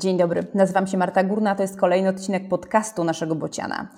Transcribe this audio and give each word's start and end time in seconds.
Dzień 0.00 0.16
dobry, 0.16 0.46
nazywam 0.54 0.86
się 0.86 0.98
Marta 0.98 1.24
Górna, 1.24 1.54
to 1.54 1.62
jest 1.62 1.80
kolejny 1.80 2.08
odcinek 2.08 2.48
podcastu 2.48 3.04
naszego 3.04 3.34
Bociana. 3.34 3.88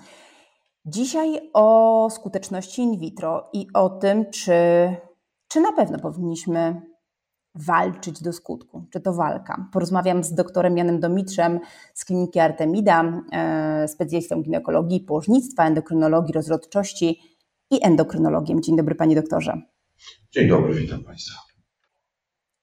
Dzisiaj 0.85 1.49
o 1.53 2.07
skuteczności 2.09 2.81
in 2.81 2.99
vitro 2.99 3.49
i 3.53 3.67
o 3.73 3.89
tym, 3.89 4.31
czy, 4.31 4.53
czy 5.47 5.61
na 5.61 5.71
pewno 5.71 5.99
powinniśmy 5.99 6.81
walczyć 7.55 8.23
do 8.23 8.33
skutku, 8.33 8.85
czy 8.93 9.01
to 9.01 9.13
walka. 9.13 9.69
Porozmawiam 9.73 10.23
z 10.23 10.33
doktorem 10.33 10.77
Janem 10.77 10.99
Domitrzem 10.99 11.59
z 11.93 12.05
kliniki 12.05 12.39
Artemida, 12.39 13.23
e, 13.31 13.87
specjalistą 13.87 14.41
ginekologii, 14.41 14.99
położnictwa, 14.99 15.67
endokrynologii, 15.67 16.33
rozrodczości 16.33 17.19
i 17.71 17.85
endokrynologiem. 17.85 18.61
Dzień 18.61 18.77
dobry, 18.77 18.95
panie 18.95 19.15
doktorze. 19.15 19.61
Dzień 20.31 20.49
dobry, 20.49 20.73
witam 20.73 21.03
państwa. 21.03 21.39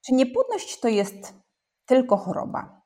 Czy 0.07 0.15
niepłodność 0.15 0.81
to 0.81 0.89
jest 0.89 1.35
tylko 1.87 2.17
choroba? 2.17 2.80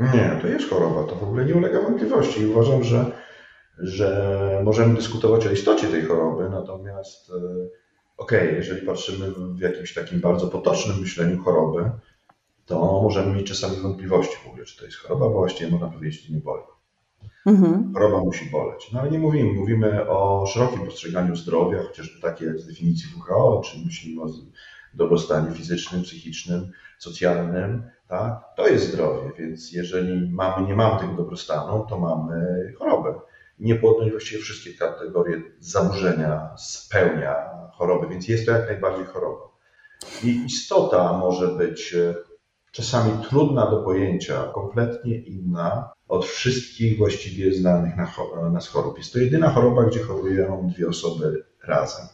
Nie, 0.00 0.38
to 0.40 0.48
jest 0.48 0.70
choroba, 0.70 1.04
to 1.04 1.14
w 1.14 1.22
ogóle 1.22 1.44
nie 1.44 1.54
ulega 1.54 1.82
wątpliwości. 1.82 2.46
Uważam, 2.46 2.84
że, 2.84 3.12
że 3.78 4.60
możemy 4.64 4.94
dyskutować 4.94 5.46
o 5.46 5.50
istocie 5.50 5.88
tej 5.88 6.02
choroby, 6.02 6.48
natomiast 6.50 7.30
e, 7.30 7.34
okej, 8.16 8.48
okay, 8.48 8.56
jeżeli 8.56 8.86
patrzymy 8.86 9.26
w 9.54 9.60
jakimś 9.60 9.94
takim 9.94 10.20
bardzo 10.20 10.48
potocznym 10.48 11.00
myśleniu 11.00 11.42
choroby, 11.42 11.90
to 12.66 13.00
możemy 13.02 13.34
mieć 13.34 13.48
czasami 13.48 13.76
wątpliwości 13.76 14.36
w 14.44 14.48
ogóle, 14.48 14.64
czy 14.64 14.78
to 14.78 14.84
jest 14.84 14.96
choroba, 14.96 15.26
bo 15.26 15.32
właściwie 15.32 15.70
można 15.70 15.88
powiedzieć, 15.88 16.26
że 16.26 16.34
nie 16.34 16.40
boli. 16.40 16.62
Mhm. 17.46 17.92
Choroba 17.94 18.18
musi 18.18 18.50
boleć. 18.50 18.92
No 18.92 19.00
ale 19.00 19.10
nie 19.10 19.18
mówimy, 19.18 19.52
mówimy 19.52 20.08
o 20.08 20.46
szerokim 20.46 20.80
postrzeganiu 20.80 21.36
zdrowia, 21.36 21.82
chociażby 21.82 22.20
takie 22.20 22.44
jak 22.44 22.58
z 22.58 22.66
definicji 22.66 23.08
WHO, 23.16 23.62
czyli 23.64 23.84
myślimy 23.84 24.22
o 24.22 24.26
dobrostanie 24.94 25.54
fizycznym, 25.54 26.02
psychicznym, 26.02 26.70
socjalnym, 26.98 27.82
tak? 28.10 28.54
to 28.56 28.68
jest 28.68 28.88
zdrowie, 28.88 29.30
więc 29.38 29.72
jeżeli 29.72 30.30
mamy, 30.32 30.66
nie 30.66 30.76
mamy 30.76 31.00
tego 31.00 31.12
dobrostanu, 31.12 31.86
to 31.88 31.98
mamy 31.98 32.34
chorobę. 32.78 33.20
Niepłodność 33.58 34.10
właściwie 34.10 34.42
wszystkie 34.42 34.74
kategorie 34.74 35.42
zaburzenia 35.58 36.50
spełnia 36.56 37.34
choroby, 37.74 38.08
więc 38.08 38.28
jest 38.28 38.46
to 38.46 38.52
jak 38.52 38.66
najbardziej 38.66 39.04
choroba. 39.04 39.44
I 40.24 40.44
istota 40.46 41.12
może 41.12 41.48
być 41.48 41.94
e, 41.94 42.14
czasami 42.72 43.24
trudna 43.28 43.70
do 43.70 43.82
pojęcia, 43.82 44.44
kompletnie 44.54 45.18
inna 45.18 45.92
od 46.08 46.26
wszystkich 46.26 46.98
właściwie 46.98 47.54
znanych 47.54 47.96
na 47.96 48.50
nas 48.50 48.68
chorób. 48.68 48.98
Jest 48.98 49.12
to 49.12 49.18
jedyna 49.18 49.50
choroba, 49.50 49.84
gdzie 49.84 50.00
chorują 50.00 50.70
dwie 50.74 50.88
osoby 50.88 51.44
razem. 51.64 52.06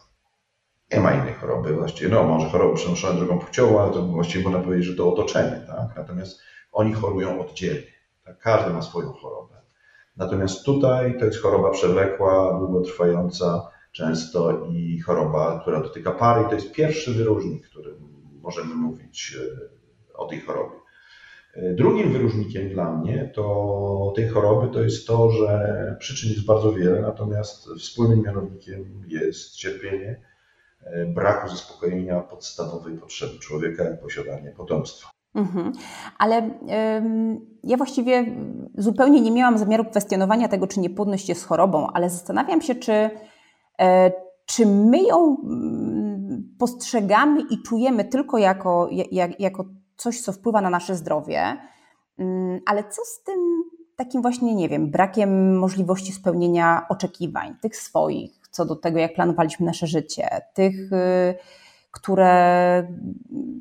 Nie 0.91 0.99
ma 0.99 1.13
innej 1.13 1.33
choroby 1.33 1.73
właściwie. 1.73 2.09
No, 2.09 2.23
może 2.23 2.49
choroby 2.49 2.75
przenoszone 2.75 3.19
drogą 3.19 3.39
płciową, 3.39 3.81
ale 3.81 3.93
to 3.93 4.01
właściwie 4.01 4.43
można 4.43 4.59
powiedzieć, 4.59 4.85
że 4.85 4.95
to 4.95 5.13
otoczenie. 5.13 5.61
Tak? 5.67 5.95
Natomiast 5.95 6.39
oni 6.71 6.93
chorują 6.93 7.41
oddzielnie. 7.41 7.91
Tak? 8.25 8.39
Każdy 8.39 8.73
ma 8.73 8.81
swoją 8.81 9.13
chorobę. 9.13 9.55
Natomiast 10.17 10.65
tutaj 10.65 11.19
to 11.19 11.25
jest 11.25 11.41
choroba 11.41 11.71
przewlekła, 11.71 12.59
długotrwająca, 12.59 13.67
często 13.91 14.65
i 14.65 14.99
choroba, 14.99 15.59
która 15.61 15.81
dotyka 15.81 16.11
pary. 16.11 16.45
I 16.45 16.49
to 16.49 16.55
jest 16.55 16.71
pierwszy 16.71 17.13
wyróżnik, 17.13 17.67
którym 17.69 17.95
możemy 18.41 18.75
mówić 18.75 19.37
e, 19.39 20.17
o 20.17 20.25
tej 20.25 20.39
chorobie. 20.39 20.75
E, 21.53 21.73
drugim 21.73 22.11
wyróżnikiem 22.11 22.69
dla 22.69 22.91
mnie 22.91 23.31
to 23.35 24.13
tej 24.15 24.27
choroby 24.27 24.73
to 24.73 24.83
jest 24.83 25.07
to, 25.07 25.31
że 25.31 25.95
przyczyn 25.99 26.29
jest 26.29 26.45
bardzo 26.45 26.73
wiele, 26.73 27.01
natomiast 27.01 27.69
wspólnym 27.79 28.21
mianownikiem 28.21 29.03
jest 29.07 29.55
cierpienie 29.55 30.21
braku 31.07 31.49
zaspokojenia 31.49 32.19
podstawowej 32.19 32.97
potrzeby 32.97 33.39
człowieka, 33.39 33.83
jak 33.83 34.01
posiadanie 34.01 34.51
potomstwa. 34.51 35.09
Mhm. 35.35 35.71
Ale 36.17 36.49
ja 37.63 37.77
właściwie 37.77 38.25
zupełnie 38.77 39.21
nie 39.21 39.31
miałam 39.31 39.57
zamiaru 39.57 39.85
kwestionowania 39.85 40.47
tego, 40.47 40.67
czy 40.67 40.79
niepłodność 40.79 41.29
jest 41.29 41.45
chorobą, 41.45 41.87
ale 41.93 42.09
zastanawiam 42.09 42.61
się, 42.61 42.75
czy, 42.75 43.09
e, 43.79 44.11
czy 44.45 44.65
my 44.65 45.03
ją 45.03 45.37
postrzegamy 46.59 47.41
i 47.49 47.61
czujemy 47.61 48.05
tylko 48.05 48.37
jako, 48.37 48.89
jak, 49.11 49.39
jako 49.39 49.65
coś, 49.95 50.21
co 50.21 50.31
wpływa 50.31 50.61
na 50.61 50.69
nasze 50.69 50.95
zdrowie, 50.95 51.57
mm, 52.19 52.59
ale 52.65 52.83
co 52.83 53.01
z 53.05 53.23
tym 53.23 53.63
takim 53.95 54.21
właśnie, 54.21 54.55
nie 54.55 54.69
wiem, 54.69 54.91
brakiem 54.91 55.57
możliwości 55.57 56.11
spełnienia 56.11 56.85
oczekiwań, 56.89 57.55
tych 57.61 57.75
swoich, 57.75 58.36
co 58.57 58.65
do 58.65 58.75
tego, 58.75 58.99
jak 58.99 59.13
planowaliśmy 59.13 59.65
nasze 59.65 59.87
życie, 59.87 60.27
tych, 60.53 60.93
y, 60.93 61.35
które 61.91 62.87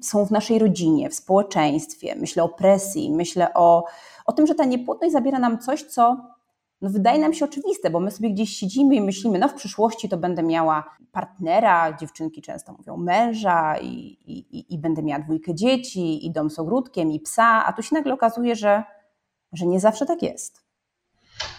są 0.03 0.27
w 0.27 0.31
naszej 0.31 0.59
rodzinie, 0.59 1.11
w 1.11 1.15
społeczeństwie. 1.15 2.15
Myślę 2.15 2.43
o 2.43 2.49
presji, 2.49 3.13
myślę 3.13 3.55
o, 3.55 3.85
o 4.27 4.33
tym, 4.33 4.47
że 4.47 4.55
ta 4.55 4.65
niepłodność 4.65 5.13
zabiera 5.13 5.39
nam 5.39 5.59
coś, 5.59 5.83
co 5.83 6.17
no 6.81 6.91
wydaje 6.91 7.19
nam 7.19 7.35
się 7.35 7.45
oczywiste, 7.45 7.91
bo 7.91 8.01
my 8.01 8.11
sobie 8.11 8.31
gdzieś 8.31 8.51
siedzimy 8.51 8.95
i 8.95 9.01
myślimy, 9.01 9.39
no 9.39 9.49
w 9.49 9.55
przyszłości 9.55 10.09
to 10.09 10.17
będę 10.17 10.43
miała 10.43 10.97
partnera, 11.13 11.97
dziewczynki 11.97 12.43
często 12.43 12.73
mówią 12.73 12.97
męża 12.97 13.79
i, 13.79 13.97
i, 14.27 14.75
i 14.75 14.79
będę 14.79 15.03
miała 15.03 15.23
dwójkę 15.23 15.55
dzieci 15.55 16.27
i 16.27 16.31
dom 16.31 16.51
z 16.51 16.59
ogródkiem 16.59 17.13
i 17.13 17.21
psa, 17.21 17.65
a 17.67 17.73
tu 17.73 17.83
się 17.83 17.95
nagle 17.95 18.15
okazuje, 18.15 18.57
że, 18.57 18.83
że 19.53 19.67
nie 19.67 19.81
zawsze 19.81 20.07
tak 20.07 20.23
jest. 20.23 20.66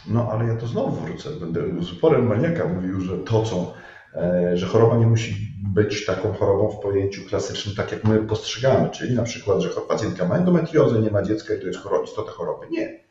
No 0.07 0.31
ale 0.31 0.47
ja 0.47 0.55
to 0.55 0.67
znowu 0.67 0.91
wrócę. 0.91 1.29
Będę 1.29 1.83
z 1.83 1.93
uporem 1.93 2.27
maniaka 2.27 2.67
mówił, 2.67 3.01
że 3.01 3.17
to, 3.17 3.43
co, 3.43 3.73
e, 4.15 4.57
że 4.57 4.67
choroba 4.67 4.97
nie 4.97 5.07
musi 5.07 5.35
być 5.73 6.05
taką 6.05 6.33
chorobą 6.33 6.71
w 6.71 6.79
pojęciu 6.79 7.21
klasycznym, 7.29 7.75
tak 7.75 7.91
jak 7.91 8.03
my 8.03 8.19
postrzegamy, 8.19 8.89
czyli 8.89 9.15
na 9.15 9.23
przykład, 9.23 9.61
że 9.61 9.69
pacjentka 9.69 10.27
ma 10.27 10.35
endometriozę, 10.35 10.99
nie 10.99 11.11
ma 11.11 11.23
dziecka 11.23 11.53
i 11.53 11.59
to 11.59 11.67
jest 11.67 11.79
istota 12.03 12.31
choroby. 12.31 12.67
Nie. 12.71 13.03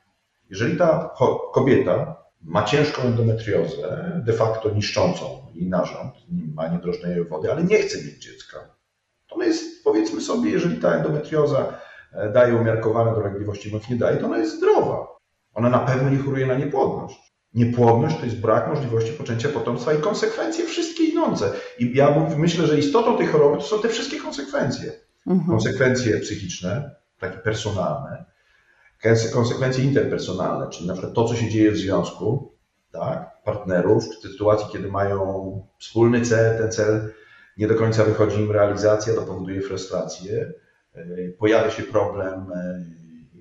Jeżeli 0.50 0.76
ta 0.76 1.14
kobieta 1.52 2.16
ma 2.42 2.64
ciężką 2.64 3.02
endometriozę, 3.02 4.12
de 4.26 4.32
facto 4.32 4.70
niszczącą 4.70 5.24
i 5.54 5.68
narząd, 5.68 6.14
ma 6.54 6.68
niedrożnej 6.68 7.24
wody, 7.24 7.52
ale 7.52 7.64
nie 7.64 7.78
chce 7.78 7.98
mieć 7.98 8.24
dziecka, 8.24 8.76
to 9.28 9.36
my 9.36 9.46
jest, 9.46 9.84
powiedzmy 9.84 10.20
sobie, 10.20 10.50
jeżeli 10.50 10.80
ta 10.80 10.94
endometrioza 10.94 11.78
e, 12.12 12.32
daje 12.32 12.56
umiarkowane 12.56 13.14
dolegliwości 13.14 13.70
bądź 13.70 13.88
nie 13.88 13.96
daje, 13.96 14.16
to 14.16 14.26
ona 14.26 14.38
jest 14.38 14.56
zdrowa. 14.56 15.15
Ona 15.56 15.70
na 15.70 15.78
pewno 15.78 16.10
nie 16.10 16.18
choruje 16.18 16.46
na 16.46 16.54
niepłodność. 16.54 17.16
Niepłodność 17.54 18.16
to 18.16 18.24
jest 18.24 18.40
brak 18.40 18.68
możliwości 18.68 19.12
poczęcia 19.12 19.48
potomstwa 19.48 19.92
i 19.92 19.98
konsekwencje 19.98 20.66
wszystkie 20.66 21.04
idące. 21.04 21.52
I 21.78 21.96
ja 21.96 22.14
myślę, 22.36 22.66
że 22.66 22.78
istotą 22.78 23.18
tej 23.18 23.26
choroby 23.26 23.56
to 23.56 23.62
są 23.62 23.82
te 23.82 23.88
wszystkie 23.88 24.20
konsekwencje. 24.20 24.92
Mhm. 25.26 25.50
Konsekwencje 25.50 26.20
psychiczne, 26.20 26.90
takie 27.20 27.38
personalne, 27.38 28.24
konsekwencje 29.32 29.84
interpersonalne, 29.84 30.70
czyli 30.70 30.86
na 30.86 30.92
przykład 30.92 31.14
to, 31.14 31.24
co 31.24 31.34
się 31.34 31.50
dzieje 31.50 31.70
w 31.70 31.76
związku, 31.76 32.52
tak, 32.92 33.42
partnerów, 33.44 34.04
w 34.04 34.32
sytuacji, 34.32 34.66
kiedy 34.72 34.88
mają 34.88 35.62
wspólny 35.78 36.20
cel, 36.20 36.58
ten 36.58 36.72
cel 36.72 37.12
nie 37.56 37.68
do 37.68 37.74
końca 37.74 38.04
wychodzi 38.04 38.40
im 38.40 38.52
realizacja, 38.52 39.14
to 39.14 39.22
powoduje 39.22 39.60
frustrację, 39.60 40.52
e, 40.94 41.04
pojawia 41.38 41.70
się 41.70 41.82
problem 41.82 42.52
e, 42.52 42.84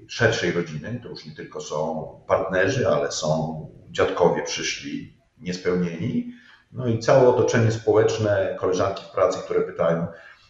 szerszej 0.08 0.52
rodziny, 0.52 1.00
to 1.04 1.10
już 1.10 1.26
nie 1.26 1.36
tylko 1.36 1.62
są 1.62 2.08
partnerzy, 2.28 2.88
ale 2.88 3.12
są 3.12 3.60
dziadkowie 3.92 4.44
przyszli 4.44 5.18
niespełnieni, 5.38 6.34
no 6.72 6.88
i 6.88 7.00
całe 7.00 7.28
otoczenie 7.28 7.72
społeczne, 7.72 8.56
koleżanki 8.60 9.04
w 9.04 9.12
pracy, 9.12 9.40
które 9.46 9.62
pytają, 9.62 10.08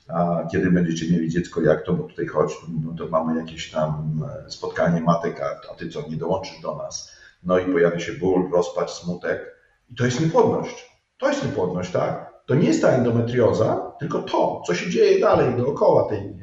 a 0.07 0.47
kiedy 0.51 0.71
będziecie 0.71 1.11
mieli 1.11 1.29
dziecko, 1.29 1.61
jak 1.61 1.85
to, 1.85 1.93
bo 1.93 2.03
tutaj 2.03 2.27
chodź, 2.27 2.51
no 2.83 2.93
to 2.97 3.07
mamy 3.07 3.39
jakieś 3.39 3.71
tam 3.71 4.21
spotkanie 4.47 5.01
matek, 5.01 5.41
a, 5.41 5.71
a 5.71 5.75
ty 5.75 5.89
co, 5.89 6.09
nie 6.09 6.17
dołączysz 6.17 6.61
do 6.61 6.75
nas. 6.75 7.11
No 7.43 7.59
i 7.59 7.65
pojawia 7.65 7.99
się 7.99 8.13
ból, 8.13 8.51
rozpacz, 8.53 8.91
smutek 8.91 9.55
i 9.89 9.95
to 9.95 10.05
jest 10.05 10.21
niepłodność. 10.21 10.89
To 11.17 11.29
jest 11.29 11.45
niepłodność, 11.45 11.91
tak? 11.91 12.33
To 12.45 12.55
nie 12.55 12.67
jest 12.67 12.81
ta 12.81 12.89
endometrioza, 12.89 13.91
tylko 13.99 14.19
to, 14.19 14.61
co 14.67 14.75
się 14.75 14.89
dzieje 14.89 15.19
dalej 15.19 15.55
dookoła 15.55 16.09
tej 16.09 16.35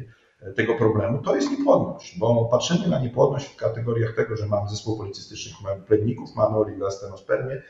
tego 0.57 0.75
problemu, 0.75 1.23
to 1.23 1.37
jest 1.37 1.51
niepłodność, 1.51 2.19
bo 2.19 2.45
patrzymy 2.45 2.89
na 2.89 3.01
niepłodność 3.01 3.47
w 3.47 3.57
kategoriach 3.57 4.15
tego, 4.15 4.37
że 4.37 4.47
mamy 4.47 4.69
zespół 4.69 4.99
policystycznych 4.99 5.57
plemników, 5.87 6.37
mamy 6.37 6.57
oligoastenospermię, 6.57 7.63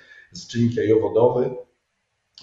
czynnik 0.48 0.76
jajowodowy, 0.76 1.50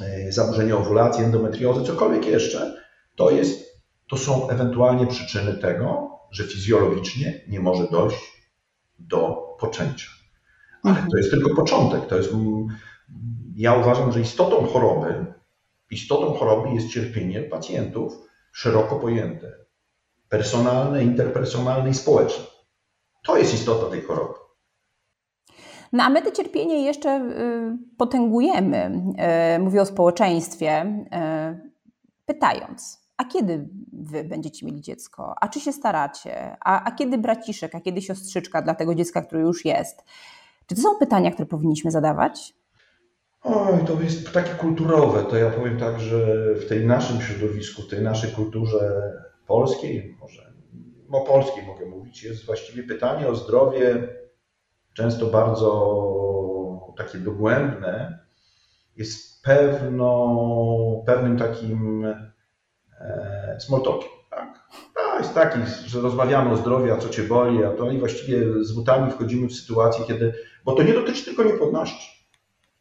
e, 0.01 0.31
zaburzenie 0.31 0.75
owulacji, 0.75 1.23
endometriozy, 1.23 1.83
cokolwiek 1.83 2.25
jeszcze, 2.25 2.83
to, 3.15 3.31
jest, 3.31 3.81
to 4.07 4.17
są 4.17 4.49
ewentualnie 4.49 5.07
przyczyny 5.07 5.53
tego, 5.53 6.09
że 6.31 6.43
fizjologicznie 6.43 7.41
nie 7.47 7.59
może 7.59 7.87
dojść 7.87 8.51
do 8.99 9.47
poczęcia. 9.59 10.07
Ale 10.83 11.05
to 11.11 11.17
jest 11.17 11.31
tylko 11.31 11.55
początek. 11.55 12.05
To 12.05 12.17
jest, 12.17 12.29
ja 13.55 13.73
uważam, 13.73 14.11
że 14.11 14.21
istotą 14.21 14.67
choroby, 14.67 15.25
istotą 15.91 16.33
choroby 16.33 16.69
jest 16.69 16.89
cierpienie 16.89 17.41
pacjentów 17.41 18.13
szeroko 18.51 18.95
pojęte 18.95 19.68
personalne, 20.29 21.03
interpersonalne 21.03 21.89
i 21.89 21.93
społeczne. 21.93 22.45
To 23.25 23.37
jest 23.37 23.53
istota 23.53 23.89
tej 23.89 24.01
choroby. 24.01 24.33
No 25.93 26.03
a 26.03 26.09
my 26.09 26.21
to 26.21 26.31
cierpienie 26.31 26.85
jeszcze 26.85 27.09
y, 27.09 27.97
potęgujemy, 27.97 28.91
y, 29.55 29.59
mówię 29.59 29.81
o 29.81 29.85
społeczeństwie, 29.85 30.85
y, 30.85 31.69
pytając, 32.25 32.99
a 33.17 33.25
kiedy 33.25 33.69
wy 33.93 34.23
będziecie 34.23 34.65
mieli 34.65 34.81
dziecko? 34.81 35.35
A 35.41 35.47
czy 35.47 35.59
się 35.59 35.73
staracie? 35.73 36.57
A, 36.65 36.83
a 36.83 36.91
kiedy 36.91 37.17
braciszek, 37.17 37.75
a 37.75 37.81
kiedy 37.81 38.01
siostrzyczka 38.01 38.61
dla 38.61 38.75
tego 38.75 38.95
dziecka, 38.95 39.21
które 39.21 39.41
już 39.41 39.65
jest? 39.65 40.03
Czy 40.67 40.75
to 40.75 40.81
są 40.81 40.89
pytania, 40.99 41.31
które 41.31 41.45
powinniśmy 41.45 41.91
zadawać? 41.91 42.53
Oj, 43.43 43.85
to 43.87 44.01
jest 44.01 44.31
takie 44.31 44.49
kulturowe. 44.49 45.23
To 45.23 45.37
ja 45.37 45.49
powiem 45.49 45.79
tak, 45.79 45.99
że 45.99 46.25
w 46.55 46.69
tej 46.69 46.85
naszym 46.85 47.21
środowisku, 47.21 47.81
w 47.81 47.87
tej 47.87 48.01
naszej 48.01 48.31
kulturze 48.31 49.11
polskiej, 49.49 50.17
może 50.19 50.53
o 51.11 51.21
polskiej 51.21 51.65
mogę 51.65 51.85
mówić, 51.85 52.23
jest 52.23 52.45
właściwie 52.45 52.83
pytanie 52.83 53.27
o 53.27 53.35
zdrowie 53.35 54.07
często 54.93 55.25
bardzo 55.25 55.69
takie 56.97 57.17
dogłębne, 57.17 58.19
jest 58.95 59.43
pewno, 59.43 61.03
pewnym 61.05 61.37
takim 61.37 62.05
e, 62.99 63.57
small 63.59 63.81
talkiem. 63.81 64.09
Tak? 64.29 64.69
To 64.95 65.19
jest 65.19 65.33
taki, 65.33 65.59
że 65.85 66.01
rozmawiamy 66.01 66.51
o 66.51 66.55
zdrowiu, 66.55 66.93
a 66.93 66.97
co 66.97 67.09
cię 67.09 67.23
boli, 67.23 67.63
a 67.63 67.71
to 67.71 67.91
i 67.91 67.99
właściwie 67.99 68.63
z 68.63 68.71
butami 68.71 69.11
wchodzimy 69.11 69.47
w 69.47 69.53
sytuację, 69.53 70.05
kiedy, 70.05 70.33
bo 70.65 70.71
to 70.71 70.83
nie 70.83 70.93
dotyczy 70.93 71.25
tylko 71.25 71.43
niepłodności, 71.43 72.27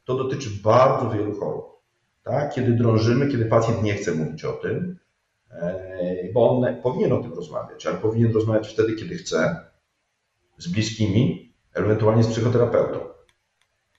to 0.05 0.15
dotyczy 0.15 0.49
bardzo 0.65 1.11
wielu 1.11 1.41
chorób. 1.41 1.65
Tak? 2.23 2.55
Kiedy 2.55 2.73
drążymy, 2.73 3.29
kiedy 3.29 3.45
pacjent 3.45 3.83
nie 3.83 3.95
chce 3.95 4.13
mówić 4.15 4.45
o 4.45 4.53
tym, 4.53 4.99
bo 6.35 6.51
on 6.51 6.83
powinien 6.83 7.13
o 7.13 7.23
tym 7.23 7.35
rozmawiać, 7.35 7.87
ale 7.87 7.97
powinien 7.97 8.33
rozmawiać 8.33 8.69
wtedy, 8.69 8.95
kiedy 8.95 9.15
chce, 9.15 9.57
z 10.59 10.69
bliskimi, 10.69 11.53
ewentualnie 11.75 12.25
z 12.25 12.29
psychoterapeutą. 12.29 12.99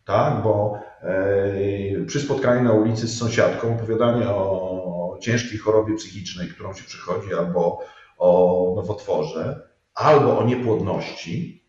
Tak, 0.06 0.44
bo 0.44 0.80
e, 1.02 2.06
przy 2.08 2.20
spotkaniu 2.20 2.64
na 2.64 2.74
ulicy 2.74 3.08
z 3.08 3.18
sąsiadką 3.18 3.76
opowiadanie 3.76 4.30
o 4.30 5.18
ciężkiej 5.22 5.58
chorobie 5.58 5.96
psychicznej, 5.96 6.48
którą 6.48 6.74
się 6.74 6.84
przychodzi, 6.84 7.34
albo 7.34 7.80
o 8.18 8.74
nowotworze, 8.76 9.70
albo 9.94 10.40
o 10.40 10.44
niepłodności, 10.44 11.66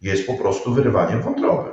jest 0.00 0.26
po 0.26 0.34
prostu 0.34 0.74
wyrywaniem 0.74 1.22
wątroby. 1.22 1.70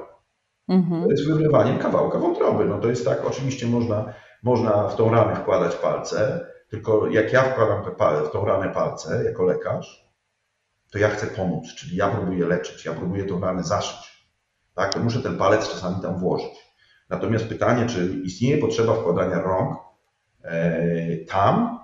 Mhm. 0.70 1.04
To 1.04 1.12
jest 1.12 1.28
wyrywaniem 1.28 1.78
kawałka 1.78 2.20
wątroby. 2.20 2.66
No 2.66 2.80
to 2.80 2.90
jest 2.90 3.06
tak, 3.06 3.26
oczywiście 3.26 3.68
można, 3.68 4.14
można 4.44 4.88
w 4.88 4.96
tą 4.96 5.12
ranę 5.12 5.36
wkładać 5.36 5.76
palce, 5.76 6.48
tylko 6.74 7.08
jak 7.08 7.34
ja 7.34 7.44
wkładam 7.44 7.84
w 8.26 8.32
tą 8.32 8.46
ranę 8.46 8.70
palce 8.70 9.24
jako 9.24 9.44
lekarz, 9.44 10.10
to 10.92 10.98
ja 10.98 11.10
chcę 11.10 11.28
pomóc, 11.28 11.76
czyli 11.76 11.96
ja 11.96 12.08
próbuję 12.08 12.46
leczyć, 12.46 12.86
ja 12.86 12.94
próbuję 12.94 13.26
tą 13.26 13.42
ranę 13.42 13.64
zaszyć. 13.64 14.28
Tak, 14.76 14.94
to 14.94 15.00
muszę 15.00 15.22
ten 15.22 15.38
palec 15.38 15.70
czasami 15.70 16.02
tam 16.02 16.20
włożyć. 16.20 16.74
Natomiast 17.10 17.46
pytanie, 17.46 17.86
czy 17.88 18.22
istnieje 18.24 18.58
potrzeba 18.58 18.94
wkładania 18.94 19.42
rąk 19.42 19.78
e, 20.44 21.18
tam, 21.18 21.80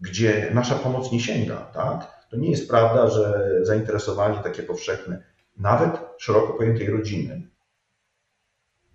gdzie 0.00 0.50
nasza 0.54 0.74
pomoc 0.74 1.12
nie 1.12 1.20
sięga, 1.20 1.56
tak? 1.56 2.26
To 2.30 2.36
nie 2.36 2.50
jest 2.50 2.68
prawda, 2.68 3.08
że 3.08 3.50
zainteresowanie 3.62 4.38
takie 4.38 4.62
powszechne, 4.62 5.22
nawet 5.56 6.00
szeroko 6.18 6.52
pojętej 6.52 6.90
rodziny, 6.90 7.50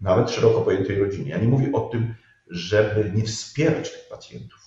nawet 0.02 0.30
szeroko 0.30 0.62
pojętej 0.62 1.00
rodziny. 1.00 1.30
Ja 1.30 1.38
nie 1.38 1.48
mówię 1.48 1.72
o 1.74 1.80
tym, 1.80 2.16
żeby 2.48 3.12
nie 3.16 3.24
wspierać 3.24 3.92
tych 3.92 4.10
pacjentów. 4.10 4.61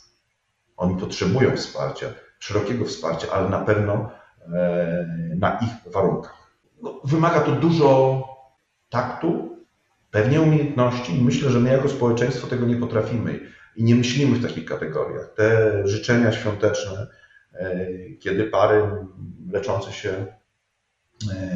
Oni 0.77 1.01
potrzebują 1.01 1.57
wsparcia, 1.57 2.07
szerokiego 2.39 2.85
wsparcia, 2.85 3.33
ale 3.33 3.49
na 3.49 3.61
pewno 3.61 4.11
e, 4.55 5.07
na 5.39 5.59
ich 5.59 5.93
warunkach. 5.93 6.35
No, 6.83 7.01
wymaga 7.05 7.41
to 7.41 7.53
dużo 7.53 8.23
taktu, 8.89 9.59
pewnie 10.11 10.41
umiejętności 10.41 11.19
i 11.19 11.23
myślę, 11.23 11.51
że 11.51 11.61
my 11.61 11.71
jako 11.71 11.89
społeczeństwo 11.89 12.47
tego 12.47 12.67
nie 12.67 12.77
potrafimy 12.77 13.41
i 13.77 13.85
nie 13.85 13.95
myślimy 13.95 14.39
w 14.39 14.43
takich 14.43 14.65
kategoriach. 14.65 15.35
Te 15.37 15.73
życzenia 15.89 16.33
świąteczne, 16.33 17.07
e, 17.53 17.89
kiedy 18.21 18.45
pary 18.45 18.83
leczące 19.51 19.93
się 19.93 20.27
e, 21.31 21.47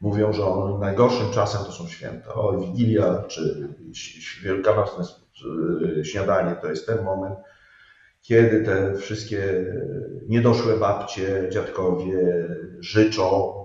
mówią, 0.00 0.32
że 0.32 0.42
najgorszym 0.80 1.30
czasem 1.32 1.64
to 1.64 1.72
są 1.72 1.88
święta. 1.88 2.34
O, 2.34 2.58
Wigilia 2.58 3.24
czy 3.28 3.68
Wielkanocne 4.42 5.04
śniadanie 6.02 6.56
to 6.62 6.68
jest 6.68 6.86
ten 6.86 7.04
moment, 7.04 7.34
kiedy 8.22 8.64
te 8.64 8.94
wszystkie 8.94 9.64
niedoszłe 10.28 10.76
babcie, 10.76 11.48
dziadkowie 11.52 12.48
życzą. 12.80 13.60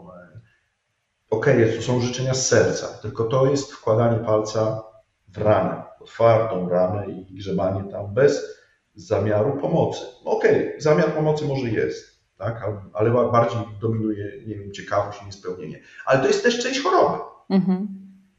Okej, 1.30 1.64
okay, 1.64 1.76
to 1.76 1.82
są 1.82 2.02
życzenia 2.02 2.34
z 2.34 2.48
serca, 2.48 2.88
tylko 2.88 3.24
to 3.24 3.46
jest 3.46 3.72
wkładanie 3.72 4.20
palca 4.20 4.84
w 5.28 5.38
ranę, 5.38 5.84
otwartą 6.02 6.70
ranę 6.70 7.12
i 7.12 7.36
grzebanie 7.36 7.92
tam 7.92 8.14
bez 8.14 8.56
zamiaru 8.96 9.58
pomocy. 9.62 10.02
Okej, 10.26 10.68
okay, 10.68 10.82
zamiar 10.82 11.14
pomocy 11.14 11.46
może 11.46 11.70
jest, 11.70 12.26
tak? 12.38 12.64
ale 12.94 13.12
bardziej 13.12 13.60
dominuje, 13.82 14.26
nie 14.48 14.56
wiem, 14.56 14.72
ciekawość 14.72 15.22
i 15.22 15.26
niespełnienie. 15.26 15.82
Ale 16.06 16.20
to 16.20 16.28
jest 16.28 16.44
też 16.44 16.64
część 16.64 16.82
choroby, 16.84 17.18
mhm. 17.50 17.88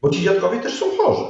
bo 0.01 0.09
ci 0.09 0.23
dziadkowie 0.23 0.59
też 0.59 0.79
są 0.79 0.85
chorzy. 0.97 1.25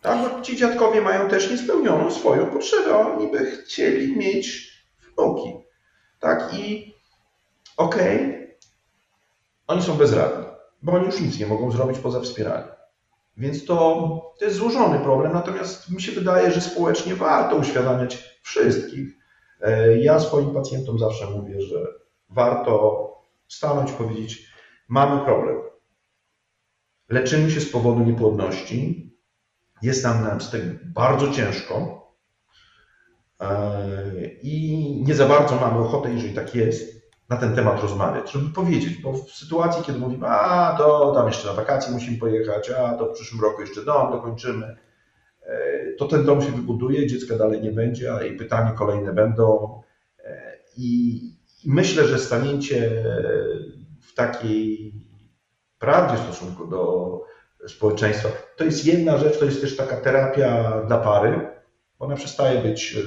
Tak? 0.00 0.18
Bo 0.30 0.42
ci 0.42 0.56
dziadkowie 0.56 1.00
mają 1.00 1.28
też 1.28 1.50
niespełnioną 1.50 2.10
swoją 2.10 2.46
potrzebę. 2.46 2.96
Oni 2.96 3.30
by 3.30 3.50
chcieli 3.50 4.16
mieć 4.16 4.72
wnuki. 5.00 5.54
Tak? 6.20 6.54
I 6.54 6.94
okej, 7.76 8.16
okay, 8.16 8.56
oni 9.66 9.82
są 9.82 9.96
bezradni, 9.96 10.44
bo 10.82 10.92
oni 10.92 11.06
już 11.06 11.20
nic 11.20 11.38
nie 11.38 11.46
mogą 11.46 11.70
zrobić 11.70 11.98
poza 11.98 12.20
wspieraniem. 12.20 12.68
Więc 13.36 13.64
to, 13.64 13.76
to 14.38 14.44
jest 14.44 14.56
złożony 14.56 14.98
problem, 14.98 15.32
natomiast 15.32 15.90
mi 15.90 16.02
się 16.02 16.12
wydaje, 16.12 16.50
że 16.50 16.60
społecznie 16.60 17.14
warto 17.14 17.56
uświadamiać 17.56 18.38
wszystkich, 18.42 19.16
E, 19.60 19.98
ja 19.98 20.20
swoim 20.20 20.54
pacjentom 20.54 20.98
zawsze 20.98 21.30
mówię, 21.30 21.60
że 21.60 21.86
warto 22.28 23.06
stanąć 23.48 23.90
i 23.90 23.94
powiedzieć: 23.94 24.52
Mamy 24.88 25.24
problem. 25.24 25.56
Leczymy 27.08 27.50
się 27.50 27.60
z 27.60 27.72
powodu 27.72 28.00
niepłodności. 28.00 29.10
Jest 29.82 30.04
nam 30.04 30.40
z 30.40 30.50
tego 30.50 30.64
bardzo 30.84 31.30
ciężko. 31.30 32.06
E, 33.40 33.82
I 34.42 35.02
nie 35.06 35.14
za 35.14 35.28
bardzo 35.28 35.56
mamy 35.56 35.78
ochotę, 35.78 36.12
jeżeli 36.12 36.34
tak 36.34 36.54
jest, 36.54 36.96
na 37.28 37.36
ten 37.36 37.54
temat 37.54 37.82
rozmawiać, 37.82 38.32
żeby 38.32 38.50
powiedzieć, 38.50 39.02
bo 39.02 39.12
w 39.12 39.30
sytuacji, 39.30 39.84
kiedy 39.84 39.98
mówimy, 39.98 40.26
a 40.26 40.74
to 40.78 41.14
tam 41.14 41.26
jeszcze 41.26 41.48
na 41.48 41.54
wakacje 41.54 41.92
musimy 41.92 42.18
pojechać, 42.18 42.70
a 42.70 42.94
to 42.94 43.06
w 43.06 43.14
przyszłym 43.14 43.40
roku 43.40 43.60
jeszcze 43.60 43.84
dom 43.84 44.12
dokończymy, 44.12 44.76
to 45.98 46.06
ten 46.06 46.24
dom 46.24 46.42
się 46.42 46.52
wybuduje, 46.52 47.06
dziecka 47.06 47.36
dalej 47.36 47.62
nie 47.62 47.72
będzie, 47.72 48.14
a 48.14 48.24
i 48.24 48.36
pytania 48.36 48.72
kolejne 48.72 49.12
będą. 49.12 49.80
E, 50.24 50.52
I 50.76 51.20
myślę, 51.66 52.04
że 52.04 52.18
stanięcie 52.18 53.04
w 54.00 54.14
takiej 54.14 54.94
prawdzie 55.78 56.16
w 56.16 56.20
stosunku 56.20 56.66
do 56.66 57.06
społeczeństwa 57.66 58.28
to 58.56 58.64
jest 58.64 58.84
jedna 58.84 59.18
rzecz, 59.18 59.38
to 59.38 59.44
jest 59.44 59.60
też 59.60 59.76
taka 59.76 59.96
terapia 59.96 60.80
dla 60.86 60.98
pary. 60.98 61.50
Ona 61.98 62.16
przestaje 62.16 62.62
być, 62.62 62.96
e, 62.96 63.00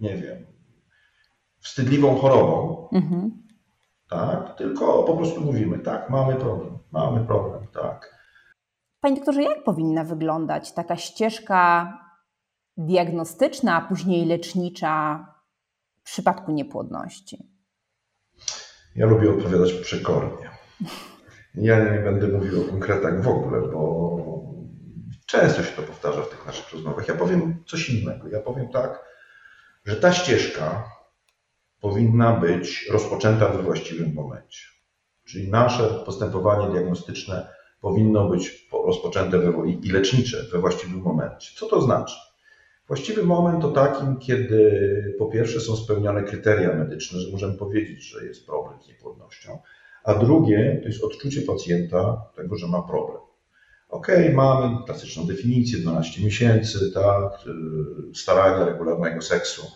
nie 0.00 0.16
wiem, 0.16 0.46
wstydliwą 1.60 2.16
chorobą. 2.16 2.88
Mhm. 2.92 3.42
Tak, 4.08 4.56
tylko 4.56 5.02
po 5.02 5.16
prostu 5.16 5.40
mówimy, 5.40 5.78
tak, 5.78 6.10
mamy 6.10 6.34
problem, 6.34 6.78
mamy 6.92 7.26
problem, 7.26 7.66
tak. 7.72 8.14
Panie 9.00 9.16
doktorze, 9.16 9.42
jak 9.42 9.64
powinna 9.64 10.04
wyglądać 10.04 10.72
taka 10.72 10.96
ścieżka 10.96 11.92
diagnostyczna, 12.76 13.76
a 13.76 13.88
później 13.88 14.26
lecznicza 14.26 15.26
w 15.96 16.02
przypadku 16.02 16.52
niepłodności? 16.52 17.48
Ja 18.96 19.06
lubię 19.06 19.30
odpowiadać 19.30 19.72
przekornie. 19.72 20.50
Ja 21.54 21.84
nie 21.84 21.98
będę 21.98 22.28
mówił 22.28 22.62
o 22.62 22.64
konkretach 22.64 23.22
w 23.22 23.28
ogóle, 23.28 23.60
bo 23.60 24.14
często 25.26 25.62
się 25.62 25.76
to 25.76 25.82
powtarza 25.82 26.22
w 26.22 26.30
tych 26.30 26.46
naszych 26.46 26.72
rozmowach. 26.72 27.08
Ja 27.08 27.14
powiem 27.14 27.64
coś 27.66 27.90
innego. 27.90 28.28
Ja 28.28 28.40
powiem 28.40 28.68
tak, 28.68 29.04
że 29.84 29.96
ta 29.96 30.12
ścieżka 30.12 30.84
powinna 31.80 32.32
być 32.32 32.88
rozpoczęta 32.90 33.48
we 33.48 33.62
właściwym 33.62 34.14
momencie. 34.14 34.66
Czyli 35.24 35.50
nasze 35.50 36.02
postępowanie 36.06 36.72
diagnostyczne 36.72 37.48
powinno 37.80 38.28
być 38.28 38.68
rozpoczęte 38.86 39.38
i 39.82 39.90
lecznicze 39.90 40.36
we 40.52 40.58
właściwym 40.58 41.00
momencie. 41.00 41.50
Co 41.56 41.66
to 41.66 41.80
znaczy? 41.80 42.14
Właściwy 42.86 43.22
moment 43.22 43.62
to 43.62 43.70
takim, 43.70 44.18
kiedy 44.18 45.16
po 45.18 45.26
pierwsze 45.26 45.60
są 45.60 45.76
spełnione 45.76 46.22
kryteria 46.22 46.74
medyczne, 46.74 47.20
że 47.20 47.32
możemy 47.32 47.58
powiedzieć, 47.58 48.02
że 48.02 48.26
jest 48.26 48.46
problem 48.46 48.82
z 48.82 48.88
niepłodnością, 48.88 49.58
a 50.04 50.14
drugie 50.14 50.80
to 50.82 50.88
jest 50.88 51.04
odczucie 51.04 51.42
pacjenta 51.42 52.22
tego, 52.36 52.56
że 52.56 52.66
ma 52.68 52.82
problem. 52.82 53.18
Ok, 53.88 54.08
mamy 54.34 54.76
klasyczną 54.86 55.26
definicję 55.26 55.78
12 55.78 56.24
miesięcy, 56.24 56.92
tak, 56.92 57.32
y, 58.12 58.14
starania 58.14 58.64
regularnego 58.64 59.22
seksu, 59.22 59.66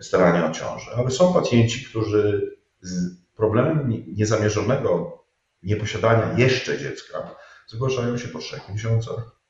starania 0.00 0.50
o 0.50 0.52
ciążę, 0.52 0.90
ale 0.96 1.10
są 1.10 1.34
pacjenci, 1.34 1.84
którzy 1.84 2.56
z 2.80 3.16
problemem 3.36 4.04
niezamierzonego 4.06 5.22
nieposiadania 5.62 6.38
jeszcze 6.38 6.78
dziecka 6.78 7.34
zgłaszają 7.66 8.18
się 8.18 8.28
po 8.28 8.38
trzech 8.38 8.68
miesiącach, 8.68 9.40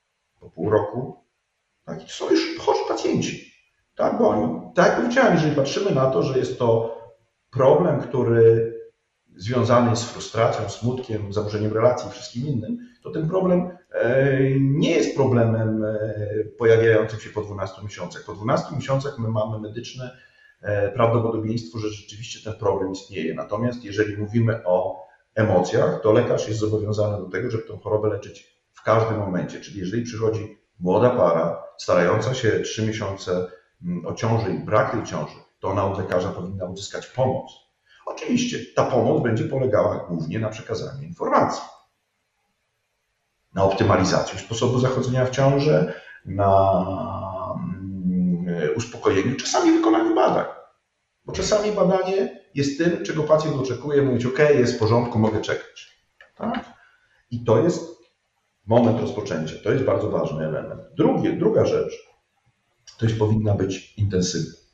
po 0.40 0.50
pół 0.50 0.71
roku. 0.71 1.16
Tak? 1.85 2.02
I 2.02 2.06
to 2.06 2.12
są 2.12 2.30
już 2.30 2.59
chorzy 2.59 2.80
pacjenci. 2.88 3.52
Tak, 3.95 4.18
bo 4.18 4.28
oni, 4.28 4.61
tak 4.75 4.87
jak 4.87 4.97
powiedziałem, 4.97 5.35
jeżeli 5.35 5.56
patrzymy 5.56 5.90
na 5.90 6.11
to, 6.11 6.23
że 6.23 6.38
jest 6.38 6.59
to 6.59 6.99
problem, 7.50 8.00
który 8.00 8.75
związany 9.37 9.97
z 9.97 10.05
frustracją, 10.05 10.69
smutkiem, 10.69 11.33
zaburzeniem 11.33 11.73
relacji 11.73 12.09
i 12.09 12.12
wszystkim 12.12 12.47
innym, 12.47 12.78
to 13.02 13.11
ten 13.11 13.28
problem 13.28 13.71
e, 13.93 14.50
nie 14.61 14.90
jest 14.90 15.16
problemem 15.16 15.85
e, 15.85 15.99
pojawiającym 16.59 17.21
się 17.21 17.31
po 17.31 17.43
12 17.43 17.83
miesiącach. 17.83 18.25
Po 18.25 18.35
12 18.35 18.76
miesiącach 18.76 19.19
my 19.19 19.28
mamy 19.28 19.61
medyczne 19.61 20.16
e, 20.62 20.90
prawdopodobieństwo, 20.90 21.78
że 21.78 21.88
rzeczywiście 21.88 22.50
ten 22.50 22.59
problem 22.59 22.93
istnieje. 22.93 23.35
Natomiast 23.35 23.85
jeżeli 23.85 24.16
mówimy 24.16 24.64
o 24.64 25.07
emocjach, 25.35 26.00
to 26.02 26.12
lekarz 26.12 26.49
jest 26.49 26.61
zobowiązany 26.61 27.25
do 27.25 27.31
tego, 27.31 27.50
żeby 27.50 27.62
tę 27.62 27.78
chorobę 27.83 28.09
leczyć 28.09 28.57
w 28.73 28.83
każdym 28.83 29.19
momencie. 29.19 29.61
Czyli 29.61 29.81
jeżeli 29.81 30.02
przychodzi 30.02 30.59
młoda 30.81 31.11
para, 31.11 31.62
starająca 31.78 32.35
się 32.35 32.61
3 32.61 32.87
miesiące 32.87 33.47
mm, 33.85 34.07
o 34.07 34.14
ciąży 34.14 34.50
i 34.55 34.59
brak 34.59 34.93
tej 34.93 35.05
ciąży, 35.05 35.35
to 35.61 35.69
ona 35.69 35.85
od 35.85 35.99
lekarza 35.99 36.28
powinna 36.28 36.64
uzyskać 36.64 37.07
pomoc. 37.07 37.65
Oczywiście 38.07 38.59
ta 38.75 38.85
pomoc 38.85 39.23
będzie 39.23 39.45
polegała 39.45 40.07
głównie 40.09 40.39
na 40.39 40.49
przekazaniu 40.49 41.03
informacji, 41.03 41.63
na 43.55 43.65
optymalizacji 43.65 44.39
sposobu 44.39 44.79
zachodzenia 44.79 45.27
w 45.27 45.31
ciąży, 45.31 45.93
na 46.25 46.75
mm, 47.55 48.77
uspokojeniu, 48.77 49.37
czasami 49.37 49.73
wykonaniu 49.73 50.15
badań. 50.15 50.47
Bo 51.25 51.33
czasami 51.33 51.73
badanie 51.73 52.41
jest 52.55 52.79
tym, 52.79 53.05
czego 53.05 53.23
pacjent 53.23 53.57
oczekuje, 53.57 54.03
mówić, 54.03 54.27
OK, 54.27 54.39
jest 54.39 54.75
w 54.75 54.79
porządku, 54.79 55.19
mogę 55.19 55.41
czekać. 55.41 56.03
Tak? 56.37 56.65
I 57.31 57.45
to 57.45 57.59
jest 57.59 57.97
moment 58.67 59.01
rozpoczęcia. 59.01 59.55
To 59.65 59.73
jest 59.73 59.85
bardzo 59.85 60.11
ważny 60.11 60.47
element. 60.47 60.81
Drugie, 60.97 61.33
druga 61.33 61.67
rzecz, 61.67 61.93
to 62.99 63.07
jest 63.07 63.19
powinna 63.19 63.55
być 63.55 63.95
intensywna. 63.99 64.65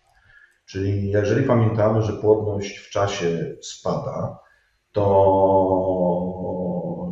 Czyli 0.73 1.11
jeżeli 1.11 1.47
pamiętamy, 1.47 2.03
że 2.03 2.13
płodność 2.13 2.79
w 2.79 2.91
czasie 2.91 3.57
spada, 3.63 4.39
to 4.93 5.03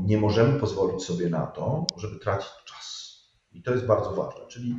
nie 0.04 0.18
możemy 0.18 0.60
pozwolić 0.60 1.02
sobie 1.02 1.28
na 1.28 1.46
to, 1.46 1.86
żeby 1.96 2.18
tracić 2.18 2.50
czas. 2.64 3.16
I 3.52 3.62
to 3.62 3.72
jest 3.72 3.86
bardzo 3.86 4.12
ważne. 4.12 4.46
Czyli 4.48 4.76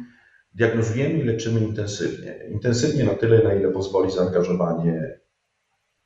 diagnozujemy 0.54 1.14
i 1.14 1.24
leczymy 1.24 1.60
intensywnie. 1.60 2.40
Intensywnie 2.52 3.04
na 3.04 3.14
tyle, 3.16 3.44
na 3.44 3.54
ile 3.54 3.72
pozwoli 3.72 4.12
zaangażowanie 4.12 5.20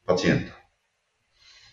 pacjenta 0.05 0.53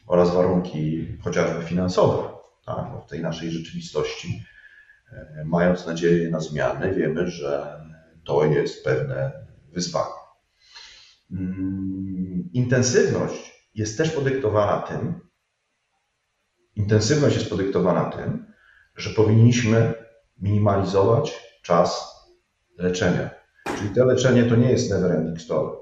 oraz 0.07 0.35
warunki 0.35 1.09
chociażby 1.25 1.63
finansowe 1.65 2.29
tak, 2.67 2.87
w 3.07 3.11
tej 3.11 3.21
naszej 3.21 3.51
rzeczywistości. 3.51 4.45
E, 5.13 5.45
mając 5.47 5.87
nadzieję 5.87 6.31
na 6.31 6.41
zmiany, 6.41 6.95
wiemy, 6.95 7.27
że 7.27 7.81
to 8.25 8.45
jest 8.45 8.85
pewne 8.85 9.33
wyzwanie. 9.73 10.22
Mm, 11.33 12.49
intensywność 12.53 13.69
jest 13.75 13.99
też 13.99 14.11
podyktowana 14.11 14.79
tym, 14.79 15.21
intensywność 16.77 17.37
jest 17.37 17.51
podyktowana 17.51 18.05
tym, 18.05 18.47
że 18.97 19.11
powinniśmy 19.11 19.95
minimalizować 20.41 21.41
czas 21.63 22.13
leczenia. 22.79 23.31
Czyli 23.79 23.95
to 23.95 24.05
leczenie 24.05 24.45
to 24.45 24.57
nie 24.57 24.71
jest 24.71 24.91
never 24.91 25.13
ending 25.13 25.41
story. 25.41 25.77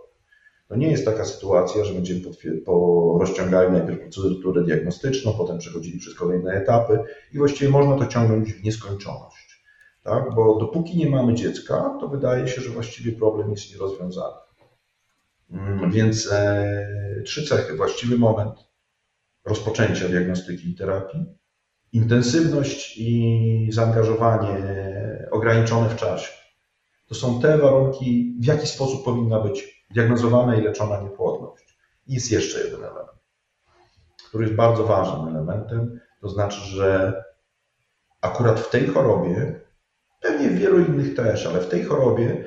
To 0.69 0.77
nie 0.77 0.91
jest 0.91 1.05
taka 1.05 1.25
sytuacja, 1.25 1.85
że 1.85 1.95
będziemy 1.95 2.21
po 2.67 3.17
rozciągali 3.21 3.73
najpierw 3.73 4.01
procedurę 4.01 4.65
diagnostyczną, 4.65 5.33
potem 5.33 5.59
przechodzili 5.59 5.99
przez 5.99 6.15
kolejne 6.15 6.53
etapy 6.53 6.99
i 7.33 7.39
właściwie 7.39 7.71
można 7.71 7.99
to 7.99 8.07
ciągnąć 8.07 8.53
w 8.53 8.65
nieskończoność. 8.65 9.65
Tak? 10.03 10.35
Bo 10.35 10.59
dopóki 10.61 10.99
nie 10.99 11.11
mamy 11.11 11.35
dziecka, 11.35 11.97
to 12.01 12.09
wydaje 12.09 12.49
się, 12.49 12.61
że 12.61 12.71
właściwie 12.71 13.13
problem 13.13 13.51
jest 13.51 13.73
nierozwiązany. 13.73 14.37
Mm, 15.53 15.91
więc 15.91 16.33
e, 16.33 17.23
trzy 17.25 17.47
cechy. 17.47 17.77
Właściwy 17.77 18.19
moment 18.19 18.55
rozpoczęcia 19.45 20.09
diagnostyki 20.09 20.71
i 20.71 20.75
terapii, 20.75 21.27
intensywność 21.93 22.99
i 22.99 23.69
zaangażowanie 23.73 24.57
ograniczone 25.31 25.89
w 25.89 25.97
czasie. 25.97 26.33
To 27.07 27.15
są 27.15 27.41
te 27.41 27.59
warunki, 27.59 28.37
w 28.41 28.45
jaki 28.45 28.67
sposób 28.67 29.05
powinna 29.05 29.41
być 29.41 29.87
diagnozowana 29.91 30.57
i 30.57 30.63
leczona 30.63 31.01
niepłodność. 31.01 31.79
I 32.07 32.15
jest 32.15 32.31
jeszcze 32.31 32.65
jeden 32.65 32.85
element, 32.85 33.09
który 34.29 34.45
jest 34.45 34.57
bardzo 34.57 34.85
ważnym 34.85 35.37
elementem, 35.37 36.01
to 36.21 36.29
znaczy, 36.29 36.61
że 36.61 37.23
akurat 38.21 38.61
w 38.61 38.71
tej 38.71 38.87
chorobie, 38.87 39.61
pewnie 40.21 40.49
w 40.49 40.59
wielu 40.59 40.79
innych 40.81 41.15
też, 41.15 41.47
ale 41.47 41.61
w 41.61 41.69
tej 41.69 41.85
chorobie, 41.85 42.45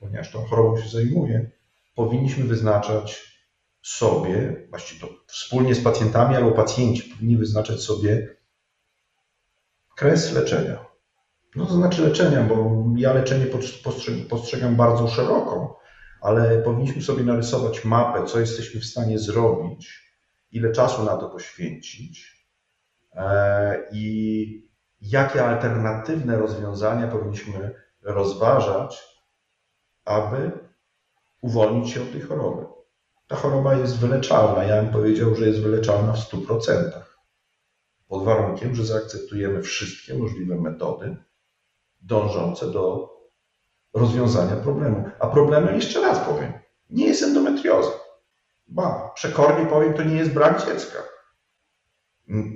ponieważ 0.00 0.32
tą 0.32 0.44
chorobą 0.44 0.80
się 0.80 0.88
zajmuję, 0.88 1.50
powinniśmy 1.96 2.44
wyznaczać 2.44 3.36
sobie, 3.82 4.66
właściwie 4.70 5.00
to 5.00 5.14
wspólnie 5.26 5.74
z 5.74 5.84
pacjentami 5.84 6.36
albo 6.36 6.50
pacjenci 6.50 7.10
powinni 7.10 7.36
wyznaczać 7.36 7.80
sobie 7.80 8.36
kres 9.96 10.32
leczenia. 10.32 10.86
No 11.56 11.66
to 11.66 11.74
znaczy 11.74 12.02
leczenia, 12.02 12.42
bo 12.42 12.84
ja 12.96 13.12
leczenie 13.12 13.46
postrzegam 14.28 14.76
bardzo 14.76 15.08
szeroko, 15.08 15.80
ale 16.20 16.62
powinniśmy 16.62 17.02
sobie 17.02 17.24
narysować 17.24 17.84
mapę, 17.84 18.26
co 18.26 18.40
jesteśmy 18.40 18.80
w 18.80 18.86
stanie 18.86 19.18
zrobić, 19.18 20.12
ile 20.52 20.72
czasu 20.72 21.04
na 21.04 21.16
to 21.16 21.30
poświęcić 21.30 22.46
e, 23.12 23.88
i 23.92 24.68
jakie 25.00 25.44
alternatywne 25.44 26.38
rozwiązania 26.38 27.08
powinniśmy 27.08 27.74
rozważać, 28.02 29.02
aby 30.04 30.65
uwolnić 31.46 31.90
się 31.90 32.02
od 32.02 32.12
tej 32.12 32.20
choroby. 32.20 32.66
Ta 33.26 33.36
choroba 33.36 33.74
jest 33.74 33.98
wyleczalna. 33.98 34.64
Ja 34.64 34.82
bym 34.82 34.92
powiedział, 34.92 35.34
że 35.34 35.46
jest 35.46 35.60
wyleczalna 35.60 36.12
w 36.12 36.32
100%. 36.32 36.90
Pod 38.08 38.24
warunkiem, 38.24 38.74
że 38.74 38.84
zaakceptujemy 38.84 39.62
wszystkie 39.62 40.14
możliwe 40.14 40.56
metody 40.60 41.16
dążące 42.00 42.70
do 42.70 43.10
rozwiązania 43.94 44.56
problemu. 44.56 45.10
A 45.20 45.26
problemem, 45.26 45.74
jeszcze 45.74 46.00
raz 46.00 46.18
powiem, 46.18 46.52
nie 46.90 47.06
jest 47.06 47.22
endometrioza. 47.22 47.90
Ba, 48.68 49.12
przekornie 49.14 49.66
powiem, 49.66 49.94
to 49.94 50.02
nie 50.02 50.16
jest 50.16 50.32
brak 50.32 50.66
dziecka. 50.66 50.98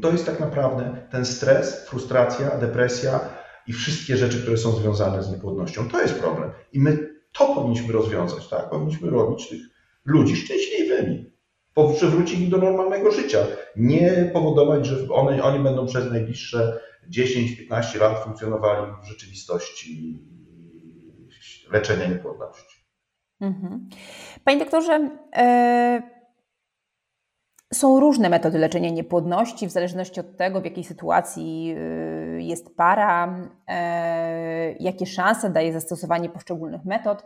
To 0.02 0.10
jest 0.10 0.26
tak 0.26 0.40
naprawdę 0.40 1.06
ten 1.10 1.26
stres, 1.26 1.88
frustracja, 1.88 2.56
depresja 2.56 3.20
i 3.66 3.72
wszystkie 3.72 4.16
rzeczy, 4.16 4.42
które 4.42 4.56
są 4.56 4.72
związane 4.72 5.22
z 5.22 5.30
niepłodnością. 5.30 5.88
To 5.88 6.00
jest 6.00 6.14
problem. 6.14 6.50
I 6.72 6.80
my 6.80 7.19
to 7.32 7.54
powinniśmy 7.54 7.92
rozwiązać, 7.92 8.48
tak? 8.48 8.70
Powinniśmy 8.70 9.10
robić 9.10 9.48
tych 9.48 9.60
ludzi 10.04 10.36
szczęśliwymi, 10.36 11.30
przywrócić 11.94 12.40
ich 12.40 12.48
do 12.48 12.58
normalnego 12.58 13.10
życia, 13.10 13.46
nie 13.76 14.30
powodować, 14.32 14.86
że 14.86 14.96
one, 15.12 15.42
oni 15.42 15.58
będą 15.58 15.86
przez 15.86 16.10
najbliższe 16.10 16.80
10-15 17.10 18.00
lat 18.00 18.24
funkcjonowali 18.24 18.92
w 19.02 19.06
rzeczywistości 19.06 20.18
leczenia 21.72 22.06
niepłodności. 22.06 22.84
Mhm. 23.40 23.88
Panie 24.44 24.58
doktorze, 24.58 25.10
e, 25.36 26.19
są 27.74 28.00
różne 28.00 28.28
metody 28.28 28.58
leczenia 28.58 28.90
niepłodności, 28.90 29.66
w 29.66 29.70
zależności 29.70 30.20
od 30.20 30.36
tego, 30.36 30.60
w 30.60 30.64
jakiej 30.64 30.84
sytuacji 30.84 31.74
e, 31.76 32.42
jest 32.42 32.76
para, 32.76 33.40
e, 33.68 34.72
jakie 34.72 35.06
szanse 35.06 35.50
daje 35.50 35.72
zastosowanie 35.72 36.28
poszczególnych 36.28 36.84
metod. 36.84 37.24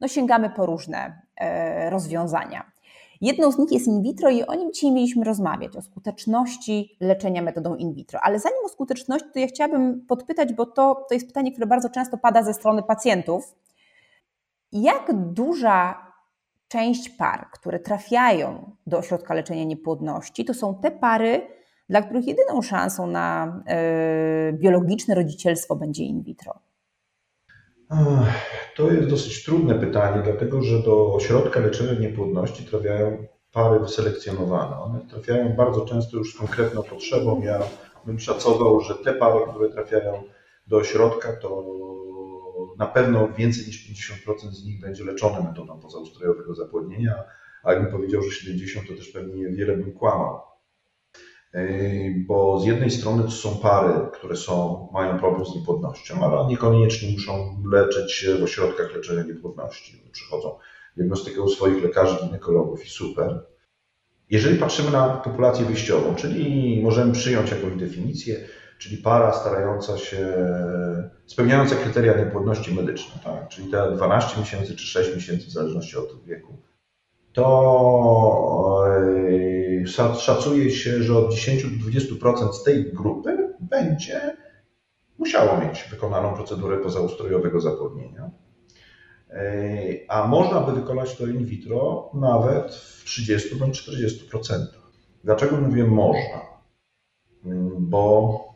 No, 0.00 0.08
sięgamy 0.08 0.50
po 0.50 0.66
różne 0.66 1.22
e, 1.36 1.90
rozwiązania. 1.90 2.72
Jedną 3.20 3.52
z 3.52 3.58
nich 3.58 3.72
jest 3.72 3.86
in 3.86 4.02
vitro 4.02 4.30
i 4.30 4.42
o 4.42 4.54
nim 4.54 4.72
dzisiaj 4.72 4.92
mieliśmy 4.92 5.24
rozmawiać, 5.24 5.76
o 5.76 5.82
skuteczności 5.82 6.96
leczenia 7.00 7.42
metodą 7.42 7.74
in 7.74 7.94
vitro. 7.94 8.20
Ale 8.22 8.38
zanim 8.38 8.64
o 8.64 8.68
skuteczności, 8.68 9.28
to 9.32 9.38
ja 9.38 9.46
chciałabym 9.46 10.06
podpytać, 10.06 10.52
bo 10.52 10.66
to, 10.66 11.06
to 11.08 11.14
jest 11.14 11.26
pytanie, 11.26 11.52
które 11.52 11.66
bardzo 11.66 11.90
często 11.90 12.18
pada 12.18 12.42
ze 12.42 12.54
strony 12.54 12.82
pacjentów. 12.82 13.54
Jak 14.72 15.32
duża 15.32 16.09
część 16.70 17.08
par, 17.08 17.46
które 17.52 17.78
trafiają 17.78 18.76
do 18.86 18.98
ośrodka 18.98 19.34
leczenia 19.34 19.64
niepłodności, 19.64 20.44
to 20.44 20.54
są 20.54 20.80
te 20.82 20.90
pary, 20.90 21.46
dla 21.88 22.02
których 22.02 22.26
jedyną 22.26 22.62
szansą 22.62 23.06
na 23.06 23.60
y, 24.48 24.52
biologiczne 24.52 25.14
rodzicielstwo 25.14 25.76
będzie 25.76 26.04
in 26.04 26.22
vitro? 26.22 26.52
To 28.76 28.90
jest 28.90 29.08
dosyć 29.08 29.44
trudne 29.44 29.74
pytanie, 29.74 30.22
dlatego 30.24 30.62
że 30.62 30.82
do 30.82 31.14
ośrodka 31.14 31.60
leczenia 31.60 32.00
niepłodności 32.00 32.64
trafiają 32.64 33.26
pary 33.52 33.80
wyselekcjonowane. 33.80 34.80
One 34.80 35.00
trafiają 35.00 35.56
bardzo 35.56 35.80
często 35.80 36.16
już 36.16 36.34
z 36.34 36.38
konkretną 36.38 36.82
potrzebą. 36.82 37.42
Ja 37.42 37.60
bym 38.06 38.20
szacował, 38.20 38.80
że 38.80 38.94
te 38.94 39.12
pary, 39.12 39.38
które 39.50 39.68
trafiają 39.68 40.22
do 40.66 40.76
ośrodka, 40.76 41.32
to 41.32 41.64
na 42.80 42.86
pewno 42.86 43.28
więcej 43.28 43.66
niż 43.66 43.90
50% 44.26 44.50
z 44.50 44.64
nich 44.64 44.80
będzie 44.80 45.04
leczone 45.04 45.48
metodą 45.48 45.80
pozaustrojowego 45.80 46.54
zapłodnienia, 46.54 47.24
a 47.62 47.72
jakbym 47.72 47.92
powiedział, 47.92 48.22
że 48.22 48.52
70%, 48.52 48.88
to 48.88 48.94
też 48.94 49.08
pewnie 49.08 49.48
wiele 49.48 49.76
bym 49.76 49.92
kłamał. 49.92 50.40
bo 52.26 52.60
z 52.60 52.66
jednej 52.66 52.90
strony 52.90 53.22
to 53.22 53.30
są 53.30 53.56
pary, 53.56 54.10
które 54.12 54.36
są, 54.36 54.88
mają 54.92 55.18
problem 55.18 55.46
z 55.46 55.54
niepłodnością, 55.54 56.24
ale 56.24 56.48
niekoniecznie 56.48 57.12
muszą 57.12 57.62
leczyć 57.70 58.12
się 58.12 58.34
w 58.34 58.42
ośrodkach 58.42 58.94
leczenia 58.94 59.22
niepłodności. 59.22 60.10
Przychodzą 60.12 60.58
diagnostykę 60.96 61.42
u 61.42 61.48
swoich 61.48 61.82
lekarzy, 61.82 62.26
ginekologów 62.26 62.86
i 62.86 62.88
super. 62.88 63.46
Jeżeli 64.30 64.58
patrzymy 64.58 64.90
na 64.90 65.08
populację 65.08 65.64
wyjściową, 65.64 66.14
czyli 66.14 66.80
możemy 66.82 67.12
przyjąć 67.12 67.50
jakąś 67.50 67.74
definicję, 67.76 68.36
czyli 68.80 68.96
para 68.96 69.32
starająca 69.32 69.98
się, 69.98 70.34
spełniająca 71.26 71.76
kryteria 71.76 72.16
niepłodności 72.16 72.74
medycznej, 72.74 73.18
tak? 73.24 73.48
czyli 73.48 73.70
te 73.70 73.92
12 73.96 74.40
miesięcy 74.40 74.76
czy 74.76 74.86
6 74.86 75.14
miesięcy 75.14 75.46
w 75.46 75.50
zależności 75.50 75.96
od 75.96 76.24
wieku, 76.24 76.56
to 77.32 78.84
e, 79.84 80.14
szacuje 80.18 80.70
się, 80.70 81.02
że 81.02 81.18
od 81.18 81.34
10 81.34 81.62
do 81.62 81.90
20% 81.90 82.52
z 82.52 82.62
tej 82.62 82.92
grupy 82.92 83.54
będzie 83.60 84.36
musiało 85.18 85.60
mieć 85.60 85.88
wykonaną 85.90 86.34
procedurę 86.34 86.78
pozaustrojowego 86.78 87.60
zapłodnienia. 87.60 88.30
E, 89.30 89.42
a 90.08 90.26
można 90.26 90.60
by 90.60 90.72
wykonać 90.72 91.16
to 91.16 91.26
in 91.26 91.44
vitro 91.44 92.10
nawet 92.14 92.74
w 92.74 93.04
30 93.04 93.56
bądź 93.56 93.88
40%. 93.88 94.66
Dlaczego 95.24 95.56
mówię 95.56 95.84
można? 95.84 96.40
Mm, 97.44 97.70
bo 97.78 98.49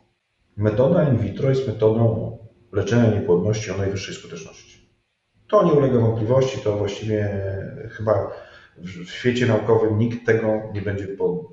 metoda 0.57 1.09
in 1.09 1.17
vitro 1.17 1.49
jest 1.49 1.69
metodą 1.69 2.39
leczenia 2.73 3.21
niepłodności 3.21 3.71
o 3.71 3.77
najwyższej 3.77 4.15
skuteczności. 4.15 4.89
To 5.49 5.65
nie 5.65 5.73
ulega 5.73 5.99
wątpliwości, 5.99 6.59
to 6.61 6.77
właściwie 6.77 7.41
chyba 7.91 8.33
w 8.79 9.11
świecie 9.11 9.47
naukowym 9.47 9.99
nikt 9.99 10.27
tego 10.27 10.63
nie 10.75 10.83
będzie 10.83 11.09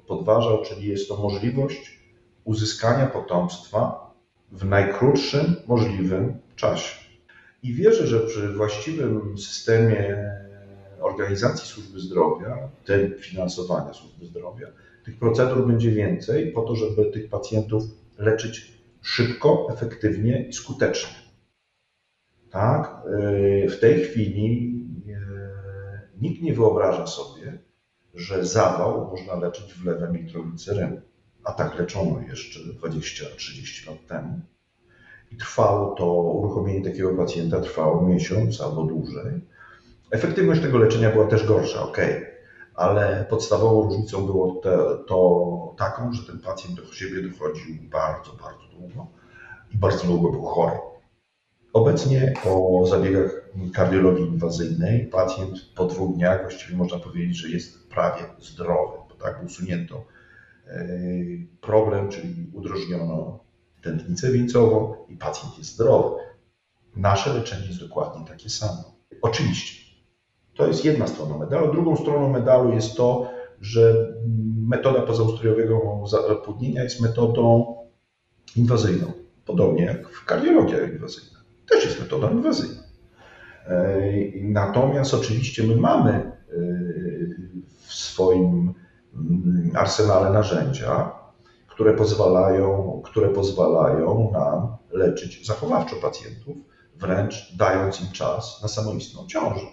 podważał, 0.07 0.63
czyli 0.63 0.87
jest 0.87 1.07
to 1.07 1.17
możliwość 1.17 1.99
uzyskania 2.43 3.07
potomstwa 3.07 4.11
w 4.51 4.65
najkrótszym 4.65 5.55
możliwym 5.67 6.37
czasie. 6.55 6.95
I 7.63 7.73
wierzę, 7.73 8.07
że 8.07 8.19
przy 8.19 8.53
właściwym 8.53 9.37
systemie 9.37 10.17
organizacji 11.01 11.67
służby 11.67 11.99
zdrowia, 11.99 12.69
tym 12.85 13.13
finansowania 13.19 13.93
służby 13.93 14.25
zdrowia, 14.25 14.67
tych 15.05 15.19
procedur 15.19 15.67
będzie 15.67 15.91
więcej 15.91 16.51
po 16.51 16.61
to, 16.61 16.75
żeby 16.75 17.05
tych 17.05 17.29
pacjentów 17.29 17.83
leczyć 18.17 18.80
szybko, 19.01 19.67
efektywnie 19.71 20.47
i 20.47 20.53
skutecznie. 20.53 21.15
Tak? 22.49 23.01
Y, 23.65 23.69
w 23.69 23.79
tej 23.79 24.03
chwili 24.03 24.85
y, 25.07 26.21
nikt 26.21 26.41
nie 26.41 26.53
wyobraża 26.53 27.07
sobie, 27.07 27.57
że 28.13 28.45
zawał 28.45 29.09
można 29.11 29.35
leczyć 29.35 29.73
wlewem 29.73 30.15
nitrogliceryny. 30.15 31.01
A 31.43 31.51
tak 31.51 31.79
leczono 31.79 32.21
jeszcze 32.21 32.59
20-30 32.59 33.87
lat 33.87 34.07
temu. 34.07 34.39
I 35.31 35.37
trwało 35.37 35.95
to, 35.95 36.13
uruchomienie 36.13 36.85
takiego 36.85 37.15
pacjenta 37.15 37.61
trwało 37.61 38.07
miesiąc 38.07 38.61
albo 38.61 38.83
dłużej. 38.83 39.41
Efektywność 40.11 40.61
tego 40.61 40.77
leczenia 40.77 41.11
była 41.11 41.27
też 41.27 41.45
gorsza, 41.45 41.83
ok, 41.83 41.97
ale 42.81 43.25
podstawową 43.29 43.83
różnicą 43.83 44.25
było 44.25 44.61
te, 44.63 44.77
to 45.07 45.75
taką, 45.77 46.13
że 46.13 46.23
ten 46.23 46.39
pacjent 46.39 46.75
do 46.75 46.93
siebie 46.93 47.29
dochodził 47.29 47.75
bardzo, 47.91 48.33
bardzo 48.33 48.63
długo 48.79 49.07
i 49.73 49.77
bardzo 49.77 50.07
długo 50.07 50.31
był 50.31 50.43
chory. 50.43 50.77
Obecnie 51.73 52.33
po 52.43 52.83
zabiegach 52.87 53.31
kardiologii 53.73 54.25
inwazyjnej 54.25 55.05
pacjent 55.05 55.73
po 55.75 55.85
dwóch 55.85 56.15
dniach 56.15 56.41
właściwie 56.41 56.77
można 56.77 56.99
powiedzieć, 56.99 57.37
że 57.37 57.49
jest 57.49 57.89
prawie 57.89 58.23
zdrowy, 58.39 58.97
bo 59.09 59.15
tak 59.15 59.43
usunięto 59.43 60.05
e, 60.67 60.85
problem, 61.61 62.09
czyli 62.09 62.51
udrożniono 62.53 63.39
tętnicę 63.81 64.31
wieńcową 64.31 64.95
i 65.09 65.15
pacjent 65.15 65.57
jest 65.57 65.73
zdrowy. 65.73 66.15
Nasze 66.95 67.33
leczenie 67.33 67.67
jest 67.67 67.79
dokładnie 67.79 68.25
takie 68.27 68.49
samo. 68.49 68.83
Oczywiście, 69.21 69.90
to 70.55 70.67
jest 70.67 70.85
jedna 70.85 71.07
strona 71.07 71.37
medalu. 71.37 71.71
Drugą 71.71 71.95
stroną 71.95 72.29
medalu 72.29 72.73
jest 72.73 72.97
to, 72.97 73.31
że 73.61 74.13
metoda 74.67 75.01
pozaustrojowego 75.01 76.03
zapłodnienia 76.07 76.83
jest 76.83 77.01
metodą 77.01 77.75
inwazyjną. 78.55 79.11
Podobnie 79.45 79.85
jak 79.85 80.09
w 80.09 80.25
kardiologia 80.25 80.83
inwazyjna. 80.83 81.39
Też 81.69 81.85
jest 81.85 81.99
metoda 81.99 82.31
inwazyjna. 82.31 82.81
Natomiast 84.41 85.13
oczywiście 85.13 85.63
my 85.63 85.75
mamy 85.75 86.11
e, 86.11 86.31
w 87.87 87.93
swoim 87.93 88.73
mm, 89.15 89.71
arsenale 89.75 90.29
narzędzia, 90.29 91.11
które 91.67 91.93
pozwalają, 91.93 93.01
które 93.05 93.29
pozwalają 93.29 94.31
nam 94.33 94.77
leczyć 94.91 95.47
zachowawczo 95.47 95.95
pacjentów, 95.95 96.57
wręcz 96.95 97.55
dając 97.57 98.01
im 98.01 98.11
czas 98.11 98.59
na 98.61 98.67
samoistną 98.67 99.27
ciążę. 99.27 99.65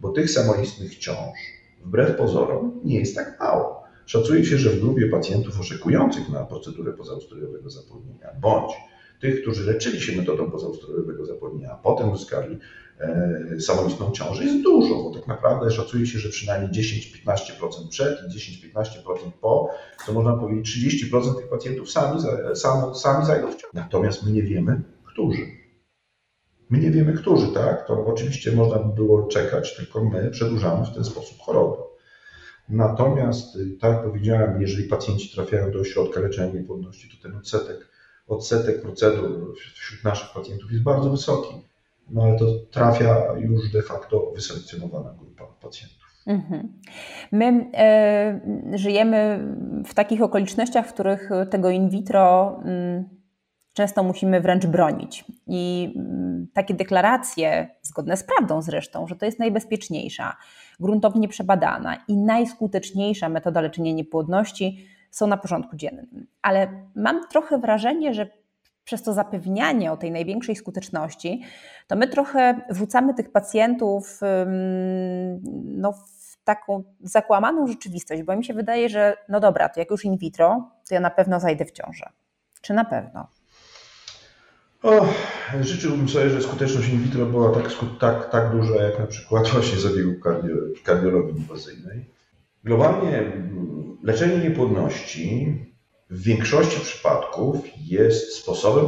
Bo 0.00 0.12
tych 0.12 0.30
samoistnych 0.30 0.98
ciąż, 0.98 1.38
wbrew 1.84 2.16
pozorom, 2.16 2.80
nie 2.84 2.98
jest 2.98 3.14
tak 3.14 3.40
mało. 3.40 3.82
Szacuje 4.06 4.44
się, 4.44 4.58
że 4.58 4.70
w 4.70 4.80
grupie 4.80 5.06
pacjentów 5.06 5.60
oczekujących 5.60 6.28
na 6.28 6.44
procedurę 6.44 6.92
pozaustrojowego 6.92 7.70
zapłodnienia, 7.70 8.28
bądź 8.40 8.72
tych, 9.20 9.42
którzy 9.42 9.72
leczyli 9.72 10.00
się 10.00 10.16
metodą 10.16 10.50
pozaustrojowego 10.50 11.26
zapłodnienia, 11.26 11.72
a 11.72 11.76
potem 11.76 12.12
uzyskali 12.12 12.58
e, 13.00 13.60
samoistną 13.60 14.12
ciążę, 14.12 14.44
jest 14.44 14.62
dużo, 14.62 14.94
bo 14.94 15.10
tak 15.14 15.26
naprawdę 15.26 15.70
szacuje 15.70 16.06
się, 16.06 16.18
że 16.18 16.28
przynajmniej 16.28 16.70
10-15% 16.70 17.88
przed 17.88 18.18
i 18.28 18.38
10-15% 18.74 19.30
po, 19.40 19.70
to 20.06 20.12
można 20.12 20.32
powiedzieć 20.36 21.10
30% 21.12 21.36
tych 21.36 21.48
pacjentów 21.48 21.90
sami, 21.90 22.20
sami, 22.54 22.94
sami 22.94 23.26
zajdą 23.26 23.46
w 23.46 23.56
ciążę. 23.56 23.72
Natomiast 23.74 24.26
my 24.26 24.32
nie 24.32 24.42
wiemy, 24.42 24.82
którzy. 25.04 25.65
My 26.70 26.78
nie 26.78 26.90
wiemy, 26.90 27.12
którzy, 27.12 27.52
tak? 27.52 27.86
To 27.86 28.06
oczywiście 28.06 28.52
można 28.52 28.78
by 28.78 28.94
było 28.94 29.26
czekać, 29.26 29.76
tylko 29.76 30.04
my 30.04 30.30
przedłużamy 30.30 30.86
w 30.86 30.94
ten 30.94 31.04
sposób 31.04 31.38
chorobę. 31.38 31.76
Natomiast, 32.68 33.58
tak 33.80 33.92
jak 33.92 34.04
powiedziałem, 34.04 34.60
jeżeli 34.62 34.88
pacjenci 34.88 35.34
trafiają 35.34 35.70
do 35.70 35.78
ośrodka 35.78 36.20
leczenia 36.20 36.52
niepłodności, 36.52 37.08
to 37.16 37.28
ten 37.28 37.36
odsetek 37.36 37.88
odsetek 38.28 38.82
procedur 38.82 39.54
wśród 39.74 40.04
naszych 40.04 40.32
pacjentów 40.34 40.72
jest 40.72 40.84
bardzo 40.84 41.10
wysoki, 41.10 41.54
no 42.10 42.22
ale 42.22 42.38
to 42.38 42.46
trafia 42.70 43.34
już 43.38 43.72
de 43.72 43.82
facto 43.82 44.32
wyselekcjonowana 44.34 45.14
grupa 45.18 45.44
pacjentów. 45.62 46.06
Mhm. 46.26 46.68
My 47.32 47.70
e, 47.74 48.40
żyjemy 48.74 49.38
w 49.86 49.94
takich 49.94 50.22
okolicznościach, 50.22 50.86
w 50.86 50.92
których 50.92 51.30
tego 51.50 51.70
in 51.70 51.90
vitro 51.90 52.56
mm, 52.64 53.04
często 53.76 54.02
musimy 54.02 54.40
wręcz 54.40 54.66
bronić. 54.66 55.24
I 55.46 55.92
mm, 55.96 56.46
takie 56.54 56.74
deklaracje, 56.74 57.68
zgodne 57.82 58.16
z 58.16 58.24
prawdą 58.24 58.62
zresztą, 58.62 59.06
że 59.06 59.16
to 59.16 59.26
jest 59.26 59.38
najbezpieczniejsza, 59.38 60.36
gruntownie 60.80 61.28
przebadana 61.28 61.96
i 62.08 62.16
najskuteczniejsza 62.16 63.28
metoda 63.28 63.60
leczenia 63.60 63.92
niepłodności, 63.92 64.86
są 65.10 65.26
na 65.26 65.36
porządku 65.36 65.76
dziennym. 65.76 66.26
Ale 66.42 66.68
mam 66.94 67.28
trochę 67.28 67.58
wrażenie, 67.58 68.14
że 68.14 68.26
przez 68.84 69.02
to 69.02 69.12
zapewnianie 69.12 69.92
o 69.92 69.96
tej 69.96 70.10
największej 70.10 70.56
skuteczności, 70.56 71.42
to 71.86 71.96
my 71.96 72.08
trochę 72.08 72.60
wrzucamy 72.70 73.14
tych 73.14 73.32
pacjentów 73.32 74.20
no, 75.64 75.92
w 75.92 76.44
taką 76.44 76.82
zakłamaną 77.00 77.66
rzeczywistość, 77.66 78.22
bo 78.22 78.36
mi 78.36 78.44
się 78.44 78.54
wydaje, 78.54 78.88
że 78.88 79.16
no 79.28 79.40
dobra, 79.40 79.68
to 79.68 79.80
jak 79.80 79.90
już 79.90 80.04
in 80.04 80.16
vitro, 80.16 80.70
to 80.88 80.94
ja 80.94 81.00
na 81.00 81.10
pewno 81.10 81.40
zajdę 81.40 81.64
w 81.64 81.72
ciążę. 81.72 82.10
Czy 82.60 82.74
na 82.74 82.84
pewno? 82.84 83.35
O, 84.82 85.08
życzyłbym 85.60 86.08
sobie, 86.08 86.30
że 86.30 86.42
skuteczność 86.42 86.88
in 86.88 87.02
vitro 87.02 87.26
była 87.26 87.54
tak, 87.54 87.72
tak, 88.00 88.30
tak 88.30 88.52
duża, 88.52 88.82
jak 88.82 88.98
na 88.98 89.06
przykład 89.06 89.48
właśnie 89.52 89.78
zabiegu 89.78 90.14
kardiologii 90.84 91.36
inwazyjnej. 91.36 92.10
Globalnie 92.64 93.32
Leczenie 94.06 94.48
niepłodności 94.48 95.56
w 96.10 96.22
większości 96.22 96.80
przypadków 96.80 97.56
jest 97.76 98.32
sposobem 98.32 98.86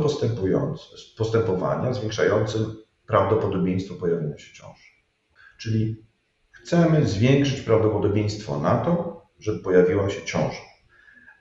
postępowania 1.17 1.93
zwiększającym 1.93 2.77
prawdopodobieństwo 3.07 3.95
pojawienia 3.95 4.39
się 4.39 4.55
ciąży. 4.55 4.89
Czyli 5.59 6.05
chcemy 6.51 7.07
zwiększyć 7.09 7.61
prawdopodobieństwo 7.61 8.61
na 8.61 8.77
to, 8.77 9.23
żeby 9.39 9.59
pojawiła 9.59 10.11
się 10.11 10.25
ciąża. 10.25 10.61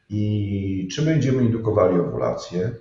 I 0.09 0.87
czy 0.91 1.01
będziemy 1.01 1.43
indukowali 1.43 1.99
owulację, 1.99 2.71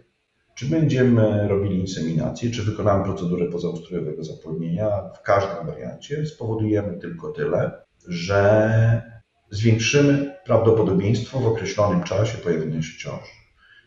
czy 0.57 0.67
będziemy 0.67 1.49
robili 1.49 1.79
inseminację, 1.79 2.51
czy 2.51 2.63
wykonamy 2.63 3.05
procedurę 3.05 3.47
pozaustrojowego 3.47 4.25
zapłodnienia, 4.25 5.11
w 5.15 5.23
każdym 5.23 5.67
wariancie 5.67 6.27
spowodujemy 6.27 6.99
tylko 6.99 7.33
tyle, 7.33 7.73
że 8.09 9.03
zwiększymy 9.51 10.35
prawdopodobieństwo 10.45 11.41
w 11.41 11.47
określonym 11.47 12.03
czasie 12.03 12.39
pojawienia 12.39 12.83
się 12.83 12.99
ciąży. 12.99 13.31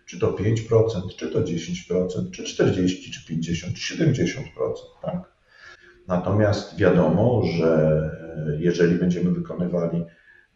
Czy 0.06 0.20
to 0.20 0.32
5%, 0.32 1.16
czy 1.18 1.30
to 1.30 1.42
10%, 1.42 2.32
czy 2.32 2.44
40%, 2.44 2.88
czy 3.14 3.34
50%, 3.34 3.74
czy 3.74 3.98
70%. 3.98 4.44
Tak? 5.02 5.34
Natomiast 6.08 6.78
wiadomo, 6.78 7.44
że 7.58 8.02
jeżeli 8.60 8.96
będziemy 8.96 9.32
wykonywali 9.32 10.06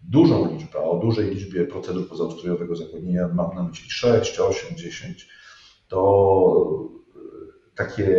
dużą 0.04 0.52
liczbę, 0.54 0.80
o 0.80 1.00
dużej 1.00 1.30
liczbie 1.30 1.66
procedur 1.66 2.10
pozaustrojowego 2.10 2.76
zapłodnienia 2.76 3.28
mam 3.28 3.56
na 3.56 3.64
myśli 3.64 3.90
6, 3.90 4.40
8, 4.40 4.78
10, 4.78 5.28
to 5.94 6.90
takie 7.76 8.16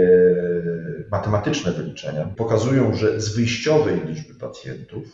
matematyczne 1.10 1.72
wyliczenia 1.72 2.24
pokazują, 2.36 2.94
że 2.94 3.20
z 3.20 3.36
wyjściowej 3.36 4.00
liczby 4.06 4.34
pacjentów 4.34 5.04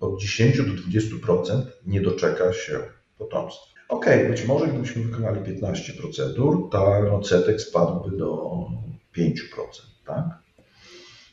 od 0.00 0.20
10 0.20 0.56
do 0.56 0.62
20% 0.62 1.62
nie 1.86 2.00
doczeka 2.00 2.52
się 2.52 2.78
potomstwa. 3.18 3.64
Ok, 3.88 4.06
być 4.28 4.46
może 4.46 4.66
gdybyśmy 4.66 5.02
wykonali 5.02 5.44
15 5.44 5.92
procedur, 5.92 6.70
to 6.70 7.14
odsetek 7.16 7.60
spadłby 7.60 8.16
do 8.16 8.56
5%. 9.16 9.32
Tak? 10.06 10.24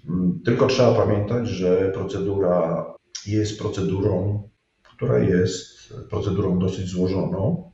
Mm, 0.10 0.39
tylko 0.46 0.67
trzeba 0.67 0.93
pamiętać, 0.93 1.48
że 1.48 1.91
procedura 1.91 2.86
jest 3.28 3.60
procedurą, 3.60 4.43
która 4.84 5.20
jest 5.20 5.93
procedurą 6.10 6.60
dosyć 6.60 6.89
złożoną, 6.89 7.72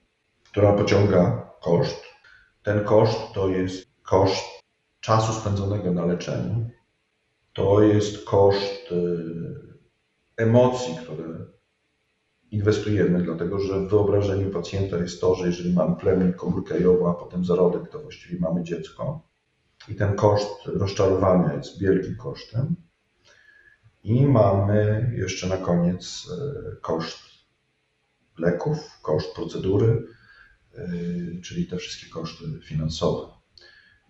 która 0.51 0.73
pociąga 0.73 1.49
koszt. 1.61 2.02
Ten 2.63 2.83
koszt 2.83 3.33
to 3.33 3.49
jest 3.49 3.87
koszt 4.03 4.45
czasu 4.99 5.33
spędzonego 5.33 5.91
na 5.91 6.05
leczeniu, 6.05 6.69
to 7.53 7.81
jest 7.81 8.25
koszt 8.25 8.91
y, 8.91 8.97
emocji, 10.37 10.95
które 11.03 11.45
inwestujemy, 12.51 13.23
dlatego 13.23 13.59
że 13.59 13.79
w 13.79 13.89
wyobrażeniu 13.89 14.49
pacjenta 14.51 14.97
jest 14.97 15.21
to, 15.21 15.35
że 15.35 15.45
jeżeli 15.45 15.73
mamy 15.73 15.95
plemię 15.95 16.33
komórkę 16.33 16.79
jową, 16.79 17.09
a 17.09 17.13
potem 17.13 17.45
zarodek, 17.45 17.89
to 17.89 17.99
właściwie 17.99 18.39
mamy 18.39 18.63
dziecko. 18.63 19.21
I 19.89 19.95
ten 19.95 20.15
koszt 20.15 20.65
rozczarowania 20.65 21.53
jest 21.53 21.79
wielkim 21.79 22.15
kosztem. 22.17 22.75
I 24.03 24.25
mamy 24.25 25.11
jeszcze 25.17 25.47
na 25.47 25.57
koniec 25.57 26.27
y, 26.31 26.81
koszt 26.81 27.19
leków, 28.37 28.77
koszt 29.01 29.35
procedury, 29.35 30.07
czyli 31.43 31.67
te 31.67 31.77
wszystkie 31.77 32.09
koszty 32.09 32.45
finansowe. 32.63 33.33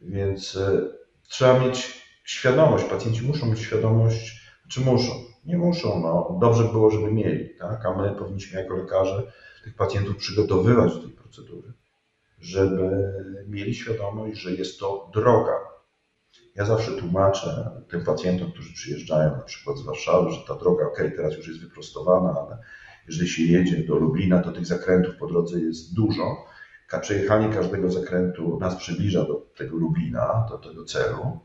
Więc 0.01 0.55
e, 0.55 0.81
trzeba 1.27 1.59
mieć 1.59 2.03
świadomość, 2.23 2.85
pacjenci 2.85 3.21
muszą 3.21 3.45
mieć 3.45 3.59
świadomość, 3.59 4.43
czy 4.69 4.81
muszą, 4.81 5.11
nie 5.45 5.57
muszą, 5.57 6.01
no, 6.01 6.37
dobrze 6.41 6.63
by 6.63 6.71
było, 6.71 6.91
żeby 6.91 7.11
mieli, 7.11 7.49
tak? 7.59 7.85
a 7.85 7.97
my 7.97 8.15
powinniśmy 8.15 8.61
jako 8.61 8.75
lekarze 8.75 9.31
tych 9.63 9.75
pacjentów 9.75 10.17
przygotowywać 10.17 10.93
do 10.93 11.01
tej 11.01 11.11
procedury, 11.11 11.73
żeby 12.39 13.13
mieli 13.47 13.75
świadomość, 13.75 14.39
że 14.39 14.51
jest 14.51 14.79
to 14.79 15.11
droga. 15.13 15.53
Ja 16.55 16.65
zawsze 16.65 16.91
tłumaczę 16.91 17.71
tym 17.89 18.03
pacjentom, 18.03 18.51
którzy 18.51 18.73
przyjeżdżają 18.73 19.31
na 19.31 19.43
przykład 19.43 19.77
z 19.77 19.81
Warszawy, 19.81 20.31
że 20.31 20.39
ta 20.47 20.55
droga, 20.55 20.85
ok, 20.85 20.97
teraz 21.15 21.37
już 21.37 21.47
jest 21.47 21.59
wyprostowana, 21.59 22.29
ale 22.29 22.57
jeżeli 23.07 23.29
się 23.29 23.43
jedzie 23.43 23.83
do 23.83 23.95
Lublina, 23.95 24.41
to 24.41 24.51
tych 24.51 24.65
zakrętów 24.65 25.15
po 25.15 25.27
drodze 25.27 25.59
jest 25.59 25.95
dużo 25.95 26.45
przejechanie 26.99 27.49
każdego 27.49 27.91
zakrętu 27.91 28.59
nas 28.59 28.75
przybliża 28.75 29.23
do 29.23 29.45
tego 29.57 29.77
Lublina, 29.77 30.47
do 30.49 30.57
tego 30.57 30.85
celu, 30.85 31.39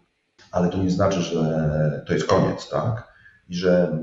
ale 0.53 0.69
to 0.69 0.79
nie 0.79 0.91
znaczy, 0.91 1.21
że 1.21 2.05
to 2.07 2.13
jest 2.13 2.27
koniec, 2.27 2.69
tak? 2.69 3.13
I 3.49 3.55
że 3.55 3.99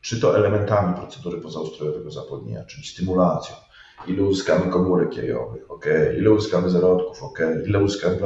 czy 0.00 0.20
to 0.20 0.36
elementami 0.36 0.94
procedury 0.94 1.40
pozaustrojowego 1.40 2.10
zapłodnienia, 2.10 2.64
czyli 2.64 2.86
stymulacją, 2.86 3.56
ile 4.06 4.22
uzyskamy 4.22 4.72
komórek 4.72 5.16
jajowych, 5.16 5.70
ok, 5.70 5.86
ile 6.18 6.30
uzyskamy 6.30 6.70
zarodków, 6.70 7.22
ok, 7.22 7.38
ile 7.66 7.82
uzyskamy 7.84 8.16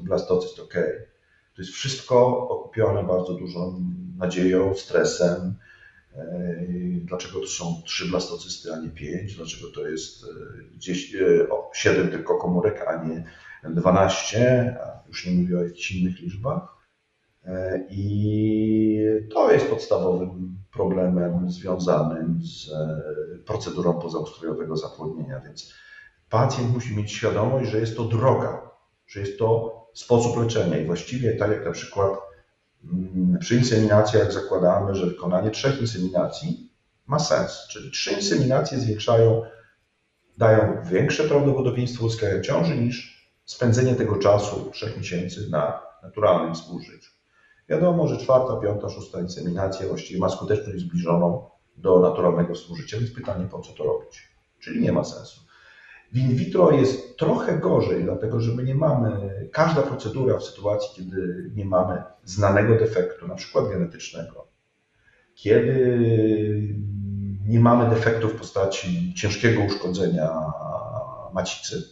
blastocyst, 0.00 0.58
ok. 0.60 0.74
To 1.54 1.62
jest 1.62 1.72
wszystko 1.72 2.48
okupione 2.48 3.04
bardzo 3.04 3.34
dużą 3.34 3.84
nadzieją, 4.16 4.74
stresem, 4.74 5.54
Dlaczego 7.00 7.40
to 7.40 7.46
są 7.46 7.82
trzy 7.84 8.08
blastocysty, 8.08 8.72
a 8.72 8.80
nie 8.80 8.88
pięć? 8.88 9.36
Dlaczego 9.36 9.70
to 9.74 9.88
jest 9.88 10.24
e, 10.24 10.28
gdzieś 10.74 11.16
7 11.72 12.06
e, 12.06 12.10
tylko 12.10 12.38
komórek, 12.38 12.84
a 12.88 13.04
nie 13.04 13.24
12? 13.70 14.76
A 14.84 15.08
już 15.08 15.26
nie 15.26 15.32
mówię 15.32 15.58
o 15.58 15.62
jakichś 15.62 15.92
innych 15.92 16.20
liczbach. 16.20 16.76
E, 17.44 17.86
I 17.90 18.98
to 19.32 19.52
jest 19.52 19.66
podstawowym 19.66 20.58
problemem 20.72 21.50
związanym 21.50 22.40
z 22.42 22.70
procedurą 23.46 24.00
pozaustrojowego 24.00 24.76
zapłodnienia. 24.76 25.40
Więc 25.40 25.74
pacjent 26.30 26.74
musi 26.74 26.96
mieć 26.96 27.12
świadomość, 27.12 27.70
że 27.70 27.80
jest 27.80 27.96
to 27.96 28.04
droga, 28.04 28.70
że 29.06 29.20
jest 29.20 29.38
to 29.38 29.80
sposób 29.94 30.36
leczenia. 30.36 30.78
I 30.78 30.86
właściwie 30.86 31.32
tak 31.32 31.50
jak 31.50 31.64
na 31.64 31.70
przykład 31.70 32.29
przy 33.40 33.56
inseminacjach 33.56 34.32
zakładamy, 34.32 34.94
że 34.94 35.06
wykonanie 35.06 35.50
trzech 35.50 35.80
inseminacji 35.80 36.70
ma 37.06 37.18
sens, 37.18 37.66
czyli 37.70 37.90
trzy 37.90 38.12
inseminacje 38.12 38.78
zwiększają, 38.78 39.42
dają 40.38 40.82
większe 40.84 41.24
prawdopodobieństwo 41.24 42.04
uzyskania 42.04 42.40
ciąży 42.40 42.76
niż 42.76 43.20
spędzenie 43.44 43.94
tego 43.94 44.16
czasu 44.16 44.70
trzech 44.70 44.96
miesięcy 44.96 45.50
na 45.50 45.82
naturalnym 46.02 46.54
współżyciu. 46.54 47.10
Wiadomo, 47.68 48.08
że 48.08 48.16
czwarta, 48.16 48.56
piąta, 48.56 48.88
szósta 48.88 49.20
inseminacja 49.20 49.88
właściwie 49.88 50.20
ma 50.20 50.28
skuteczność 50.28 50.80
zbliżoną 50.80 51.50
do 51.76 52.00
naturalnego 52.00 52.54
współżycia, 52.54 52.98
więc 52.98 53.10
pytanie, 53.10 53.48
po 53.50 53.60
co 53.60 53.72
to 53.72 53.84
robić? 53.84 54.28
Czyli 54.58 54.80
nie 54.80 54.92
ma 54.92 55.04
sensu. 55.04 55.40
W 56.12 56.18
in 56.18 56.36
vitro 56.36 56.72
jest 56.72 57.18
trochę 57.18 57.58
gorzej, 57.58 58.04
dlatego 58.04 58.40
że 58.40 58.52
my 58.52 58.62
nie 58.64 58.74
mamy, 58.74 59.10
każda 59.52 59.82
procedura 59.82 60.38
w 60.38 60.44
sytuacji, 60.44 60.90
kiedy 60.96 61.50
nie 61.54 61.64
mamy 61.64 62.02
znanego 62.24 62.78
defektu, 62.78 63.28
na 63.28 63.34
przykład 63.34 63.68
genetycznego, 63.68 64.46
kiedy 65.34 65.98
nie 67.46 67.60
mamy 67.60 67.90
defektu 67.90 68.28
w 68.28 68.34
postaci 68.34 69.14
ciężkiego 69.14 69.62
uszkodzenia 69.62 70.30
macicy, 71.32 71.82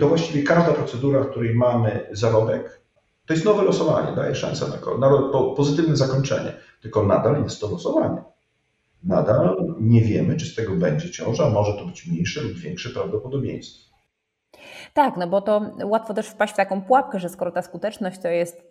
to 0.00 0.08
właściwie 0.08 0.42
każda 0.42 0.72
procedura, 0.72 1.22
w 1.22 1.30
której 1.30 1.54
mamy 1.54 2.06
zarodek, 2.10 2.80
to 3.26 3.34
jest 3.34 3.44
nowe 3.44 3.62
losowanie, 3.62 4.16
daje 4.16 4.34
szansę 4.34 4.66
na, 4.68 4.98
na 4.98 5.28
pozytywne 5.56 5.96
zakończenie, 5.96 6.52
tylko 6.82 7.02
nadal 7.02 7.42
jest 7.42 7.60
to 7.60 7.70
losowanie 7.70 8.22
nadal 9.04 9.74
nie 9.80 10.00
wiemy, 10.00 10.36
czy 10.36 10.46
z 10.46 10.54
tego 10.54 10.76
będzie 10.76 11.10
ciąża, 11.10 11.50
może 11.50 11.72
to 11.72 11.86
być 11.86 12.06
mniejsze 12.06 12.42
lub 12.42 12.52
większe 12.52 12.90
prawdopodobieństwo. 12.90 13.90
Tak, 14.94 15.16
no 15.16 15.28
bo 15.28 15.42
to 15.42 15.62
łatwo 15.84 16.14
też 16.14 16.26
wpaść 16.26 16.52
w 16.52 16.56
taką 16.56 16.82
pułapkę, 16.82 17.20
że 17.20 17.28
skoro 17.28 17.50
ta 17.50 17.62
skuteczność 17.62 18.20
to 18.20 18.28
jest 18.28 18.70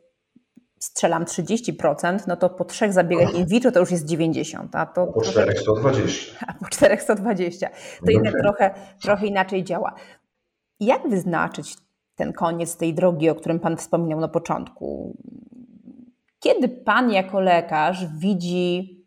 strzelam 0.80 1.26
30%, 1.26 2.28
no 2.28 2.36
to 2.36 2.50
po 2.50 2.66
trzech 2.66 2.94
zabiegach 2.94 3.36
in 3.36 3.46
vitro 3.46 3.72
to 3.72 3.80
już 3.80 3.92
jest 3.92 4.06
90. 4.06 4.76
A 4.76 4.86
to 4.86 5.08
po 5.08 5.22
czterech 5.22 5.60
120. 5.60 6.46
A 6.48 6.54
po 6.54 6.66
czterech 6.66 7.02
120. 7.02 7.70
To 8.06 8.12
jednak 8.12 8.34
trochę, 8.42 8.72
trochę 9.02 9.28
inaczej 9.28 9.64
działa. 9.64 9.94
Jak 10.80 11.10
wyznaczyć 11.10 11.76
ten 12.16 12.34
koniec 12.34 12.78
tej 12.78 12.94
drogi, 12.94 13.30
o 13.30 13.36
którym 13.36 13.60
Pan 13.60 13.78
wspominał 13.78 14.20
na 14.20 14.28
początku? 14.28 15.18
Kiedy 16.40 16.70
Pan 16.70 17.12
jako 17.12 17.40
lekarz 17.40 18.06
widzi 18.18 18.99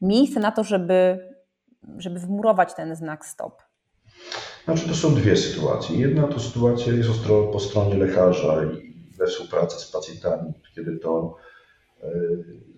miejsce 0.00 0.40
na 0.40 0.52
to, 0.52 0.64
żeby, 0.64 1.28
żeby 1.98 2.20
wmurować 2.20 2.74
ten 2.74 2.96
znak 2.96 3.26
stop? 3.26 3.62
Znaczy, 4.64 4.88
to 4.88 4.94
są 4.94 5.14
dwie 5.14 5.36
sytuacje. 5.36 5.98
Jedna 5.98 6.28
to 6.28 6.40
sytuacja 6.40 6.92
jest 6.92 7.10
po 7.52 7.60
stronie 7.60 7.94
lekarza 7.94 8.64
i 8.64 8.90
we 9.18 9.26
współpracy 9.26 9.80
z 9.80 9.90
pacjentami, 9.90 10.52
kiedy 10.74 10.98
to 10.98 11.36
e, 12.02 12.10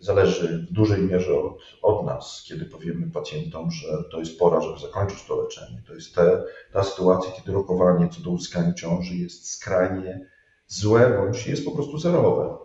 zależy 0.01 0.67
w 0.71 0.73
dużej 0.73 1.03
mierze 1.03 1.35
od, 1.35 1.59
od 1.83 2.07
nas, 2.07 2.45
kiedy 2.49 2.65
powiemy 2.65 3.11
pacjentom, 3.11 3.71
że 3.71 3.89
to 4.11 4.19
jest 4.19 4.39
pora, 4.39 4.61
żeby 4.61 4.79
zakończyć 4.81 5.25
to 5.25 5.43
leczenie. 5.43 5.83
To 5.87 5.95
jest 5.95 6.15
te, 6.15 6.43
ta 6.73 6.85
sytuacja, 6.85 7.33
kiedy 7.33 7.53
rokowanie 7.53 8.09
co 8.09 8.21
do 8.21 8.31
uzyskania 8.31 8.73
ciąży 8.73 9.15
jest 9.15 9.51
skrajnie 9.51 10.27
złe 10.67 11.19
bądź 11.19 11.47
jest 11.47 11.65
po 11.65 11.71
prostu 11.71 11.99
zerowe. 11.99 12.57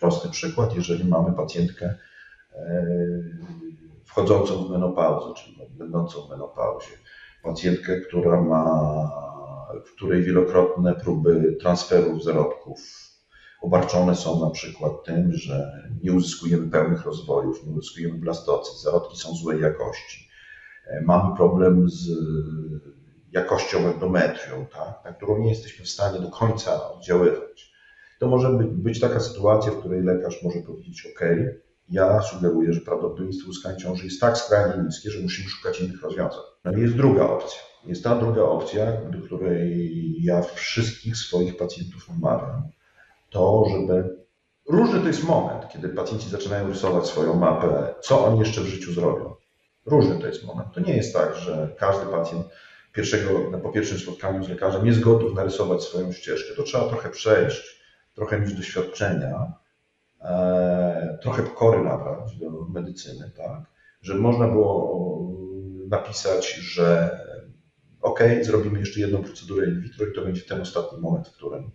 Prosty 0.00 0.28
przykład, 0.28 0.74
jeżeli 0.74 1.04
mamy 1.04 1.32
pacjentkę 1.32 1.94
e, 2.52 2.86
wchodzącą 4.12 4.64
w 4.64 4.70
menopauzę, 4.70 5.34
czyli 5.34 5.56
będącą 5.70 6.20
w 6.20 6.30
menopauzie. 6.30 6.92
Pacjentkę, 7.42 8.00
która 8.00 8.42
ma, 8.42 8.64
w 9.86 9.96
której 9.96 10.22
wielokrotne 10.22 10.94
próby 10.94 11.56
transferów 11.60 12.24
zarodków 12.24 12.80
obarczone 13.62 14.16
są 14.16 14.40
na 14.40 14.50
przykład 14.50 14.92
tym, 15.04 15.32
że 15.32 15.82
nie 16.02 16.12
uzyskujemy 16.12 16.70
pełnych 16.70 17.04
rozwojów, 17.04 17.66
nie 17.66 17.72
uzyskujemy 17.72 18.18
blastocyt, 18.18 18.80
zarodki 18.80 19.16
są 19.16 19.34
złej 19.34 19.60
jakości. 19.60 20.28
E, 20.86 21.00
mamy 21.00 21.36
problem 21.36 21.90
z 21.90 22.08
jakością 23.32 23.78
endometrium, 23.78 24.66
tak, 24.66 25.04
na 25.04 25.12
którą 25.12 25.38
nie 25.38 25.50
jesteśmy 25.50 25.84
w 25.84 25.88
stanie 25.88 26.20
do 26.20 26.30
końca 26.30 26.92
oddziaływać. 26.92 27.72
To 28.18 28.28
może 28.28 28.58
być 28.62 29.00
taka 29.00 29.20
sytuacja, 29.20 29.72
w 29.72 29.78
której 29.78 30.02
lekarz 30.02 30.42
może 30.42 30.58
powiedzieć: 30.58 31.06
OK, 31.06 31.20
ja 31.88 32.22
sugeruję, 32.22 32.72
że 32.72 32.80
prawdopodobieństwo 32.80 33.50
uzyskania 33.50 33.76
ciąży 33.76 34.04
jest 34.04 34.20
tak 34.20 34.38
skrajnie 34.38 34.84
niskie, 34.84 35.10
że 35.10 35.20
musimy 35.22 35.48
szukać 35.48 35.80
innych 35.80 36.02
rozwiązań. 36.02 36.40
No 36.64 36.72
i 36.72 36.80
jest 36.80 36.96
druga 36.96 37.24
opcja. 37.24 37.60
Jest 37.86 38.04
ta 38.04 38.16
druga 38.16 38.42
opcja, 38.42 38.86
do 39.10 39.26
której 39.26 40.16
ja 40.22 40.42
wszystkich 40.42 41.16
swoich 41.16 41.56
pacjentów 41.56 42.08
namawiam. 42.08 42.62
To, 43.30 43.64
żeby. 43.70 44.22
Różny 44.68 45.00
to 45.00 45.06
jest 45.06 45.24
moment, 45.24 45.68
kiedy 45.72 45.88
pacjenci 45.88 46.28
zaczynają 46.28 46.68
rysować 46.68 47.06
swoją 47.06 47.34
mapę, 47.34 47.94
co 48.00 48.24
oni 48.24 48.38
jeszcze 48.38 48.60
w 48.60 48.66
życiu 48.66 48.92
zrobią. 48.92 49.34
Różny 49.86 50.18
to 50.18 50.26
jest 50.26 50.44
moment. 50.44 50.68
To 50.74 50.80
nie 50.80 50.96
jest 50.96 51.14
tak, 51.14 51.36
że 51.36 51.74
każdy 51.78 52.06
pacjent 52.06 52.46
pierwszego, 52.92 53.58
po 53.62 53.72
pierwszym 53.72 53.98
spotkaniu 53.98 54.44
z 54.44 54.48
lekarzem 54.48 54.86
jest 54.86 55.00
gotów 55.00 55.34
narysować 55.34 55.82
swoją 55.82 56.12
ścieżkę. 56.12 56.54
To 56.56 56.62
trzeba 56.62 56.88
trochę 56.88 57.10
przejść, 57.10 57.82
trochę 58.14 58.40
mieć 58.40 58.54
doświadczenia, 58.54 59.52
e, 60.20 60.81
trochę 61.22 61.42
pokory 61.42 61.84
nabrać 61.84 62.36
do 62.36 62.50
medycyny, 62.68 63.30
tak? 63.36 63.62
Że 64.02 64.14
można 64.14 64.48
było 64.48 65.02
napisać, 65.88 66.54
że 66.54 67.18
ok, 68.02 68.20
zrobimy 68.42 68.80
jeszcze 68.80 69.00
jedną 69.00 69.22
procedurę 69.22 69.66
in 69.66 69.80
vitro 69.80 70.06
i 70.06 70.12
to 70.12 70.22
będzie 70.22 70.42
ten 70.42 70.60
ostatni 70.60 71.00
moment, 71.00 71.28
w 71.28 71.32
którym, 71.32 71.70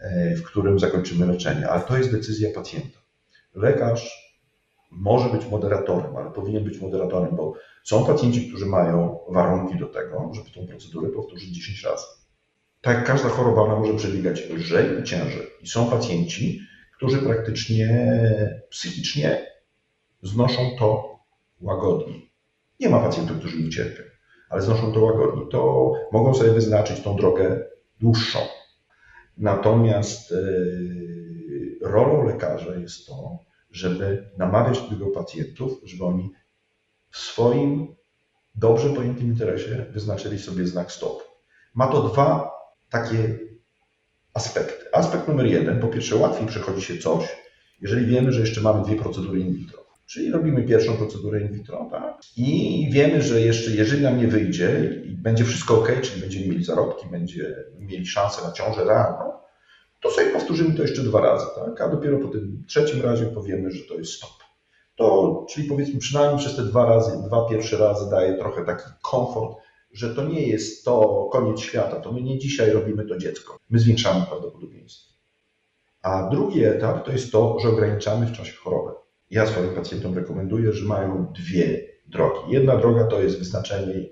e, 0.00 0.34
w 0.34 0.42
którym 0.42 0.78
zakończymy 0.78 1.26
leczenie. 1.26 1.68
Ale 1.68 1.82
to 1.82 1.98
jest 1.98 2.12
decyzja 2.12 2.48
pacjenta. 2.54 2.98
Lekarz 3.54 4.24
może 4.90 5.28
być 5.28 5.46
moderatorem, 5.46 6.16
ale 6.16 6.30
powinien 6.30 6.64
być 6.64 6.80
moderatorem, 6.80 7.36
bo 7.36 7.54
są 7.84 8.06
pacjenci, 8.06 8.48
którzy 8.48 8.66
mają 8.66 9.18
warunki 9.28 9.78
do 9.78 9.86
tego, 9.86 10.30
żeby 10.34 10.50
tę 10.50 10.72
procedurę 10.72 11.08
powtórzyć 11.08 11.50
10 11.50 11.84
razy. 11.84 12.04
Tak, 12.80 13.04
każda 13.04 13.28
choroba 13.28 13.62
ona 13.62 13.76
może 13.76 13.94
przebiegać 13.94 14.50
lżej 14.50 15.00
i 15.00 15.04
ciężej. 15.04 15.46
I 15.62 15.68
są 15.68 15.90
pacjenci, 15.90 16.60
którzy 17.04 17.22
praktycznie 17.22 17.88
psychicznie 18.70 19.46
znoszą 20.22 20.76
to 20.78 21.18
łagodniej. 21.60 22.32
Nie 22.80 22.88
ma 22.88 23.00
pacjentów, 23.00 23.38
którzy 23.38 23.62
nie 23.62 23.70
cierpią, 23.70 24.02
ale 24.50 24.62
znoszą 24.62 24.92
to 24.92 25.00
łagodniej. 25.00 25.48
To 25.50 25.92
mogą 26.12 26.34
sobie 26.34 26.52
wyznaczyć 26.52 27.00
tą 27.00 27.16
drogę 27.16 27.66
dłuższą. 28.00 28.38
Natomiast 29.38 30.30
yy, 30.30 31.78
rolą 31.82 32.24
lekarza 32.24 32.76
jest 32.76 33.06
to, 33.06 33.38
żeby 33.70 34.30
namawiać 34.38 34.80
tego 34.80 35.06
pacjentów, 35.06 35.80
żeby 35.84 36.04
oni 36.04 36.32
w 37.10 37.18
swoim 37.18 37.94
dobrze 38.54 38.90
pojętym 38.90 39.26
interesie 39.26 39.86
wyznaczyli 39.90 40.38
sobie 40.38 40.66
znak 40.66 40.92
stop. 40.92 41.22
Ma 41.74 41.86
to 41.86 42.08
dwa 42.08 42.50
takie 42.90 43.38
aspekty. 44.34 44.83
Aspekt 44.94 45.28
numer 45.28 45.46
jeden, 45.46 45.80
po 45.80 45.88
pierwsze 45.88 46.16
łatwiej 46.16 46.46
przechodzi 46.46 46.82
się 46.82 46.98
coś, 46.98 47.24
jeżeli 47.80 48.06
wiemy, 48.06 48.32
że 48.32 48.40
jeszcze 48.40 48.60
mamy 48.60 48.84
dwie 48.84 48.96
procedury 48.96 49.40
in 49.40 49.54
vitro. 49.54 49.84
Czyli 50.06 50.30
robimy 50.30 50.62
pierwszą 50.62 50.96
procedurę 50.96 51.40
in 51.40 51.52
vitro, 51.52 51.88
tak? 51.90 52.20
I 52.36 52.88
wiemy, 52.92 53.22
że 53.22 53.40
jeszcze, 53.40 53.70
jeżeli 53.70 54.02
nam 54.02 54.18
nie 54.18 54.28
wyjdzie 54.28 55.00
i 55.04 55.16
będzie 55.16 55.44
wszystko 55.44 55.78
ok, 55.78 55.92
czyli 56.02 56.20
będziemy 56.20 56.46
mieli 56.46 56.64
zarodki, 56.64 57.06
będziemy 57.10 57.64
mieli 57.78 58.06
szansę 58.06 58.42
na 58.46 58.52
ciążę 58.52 58.84
realną, 58.84 59.32
to 60.02 60.10
sobie 60.10 60.30
powtórzymy 60.30 60.74
to 60.74 60.82
jeszcze 60.82 61.02
dwa 61.02 61.20
razy, 61.20 61.46
tak? 61.54 61.80
A 61.80 61.88
dopiero 61.88 62.18
po 62.18 62.28
tym 62.28 62.64
trzecim 62.68 63.02
razie 63.02 63.26
powiemy, 63.26 63.70
że 63.70 63.84
to 63.84 63.94
jest 63.94 64.12
stop. 64.12 64.30
To, 64.96 65.46
czyli 65.50 65.68
powiedzmy 65.68 66.00
przynajmniej 66.00 66.38
przez 66.38 66.56
te 66.56 66.62
dwa 66.62 66.86
razy, 66.86 67.22
dwa 67.26 67.48
pierwsze 67.48 67.76
razy 67.76 68.10
daje 68.10 68.34
trochę 68.34 68.64
taki 68.64 68.84
komfort, 69.02 69.56
że 69.94 70.14
to 70.14 70.24
nie 70.24 70.48
jest 70.48 70.84
to 70.84 71.28
koniec 71.32 71.60
świata, 71.60 72.00
to 72.00 72.12
my 72.12 72.22
nie 72.22 72.38
dzisiaj 72.38 72.70
robimy 72.70 73.06
to 73.06 73.18
dziecko. 73.18 73.58
My 73.70 73.78
zwiększamy 73.78 74.26
prawdopodobieństwo. 74.26 75.14
A 76.02 76.28
drugi 76.30 76.64
etap 76.64 77.04
to 77.04 77.12
jest 77.12 77.32
to, 77.32 77.58
że 77.62 77.68
ograniczamy 77.68 78.26
w 78.26 78.32
czasie 78.32 78.52
choroby. 78.56 78.90
Ja 79.30 79.46
swoim 79.46 79.74
pacjentom 79.74 80.14
rekomenduję, 80.14 80.72
że 80.72 80.84
mają 80.84 81.32
dwie 81.32 81.88
drogi. 82.06 82.52
Jedna 82.52 82.76
droga 82.76 83.04
to 83.04 83.22
jest 83.22 83.38
wyznaczenie 83.38 84.08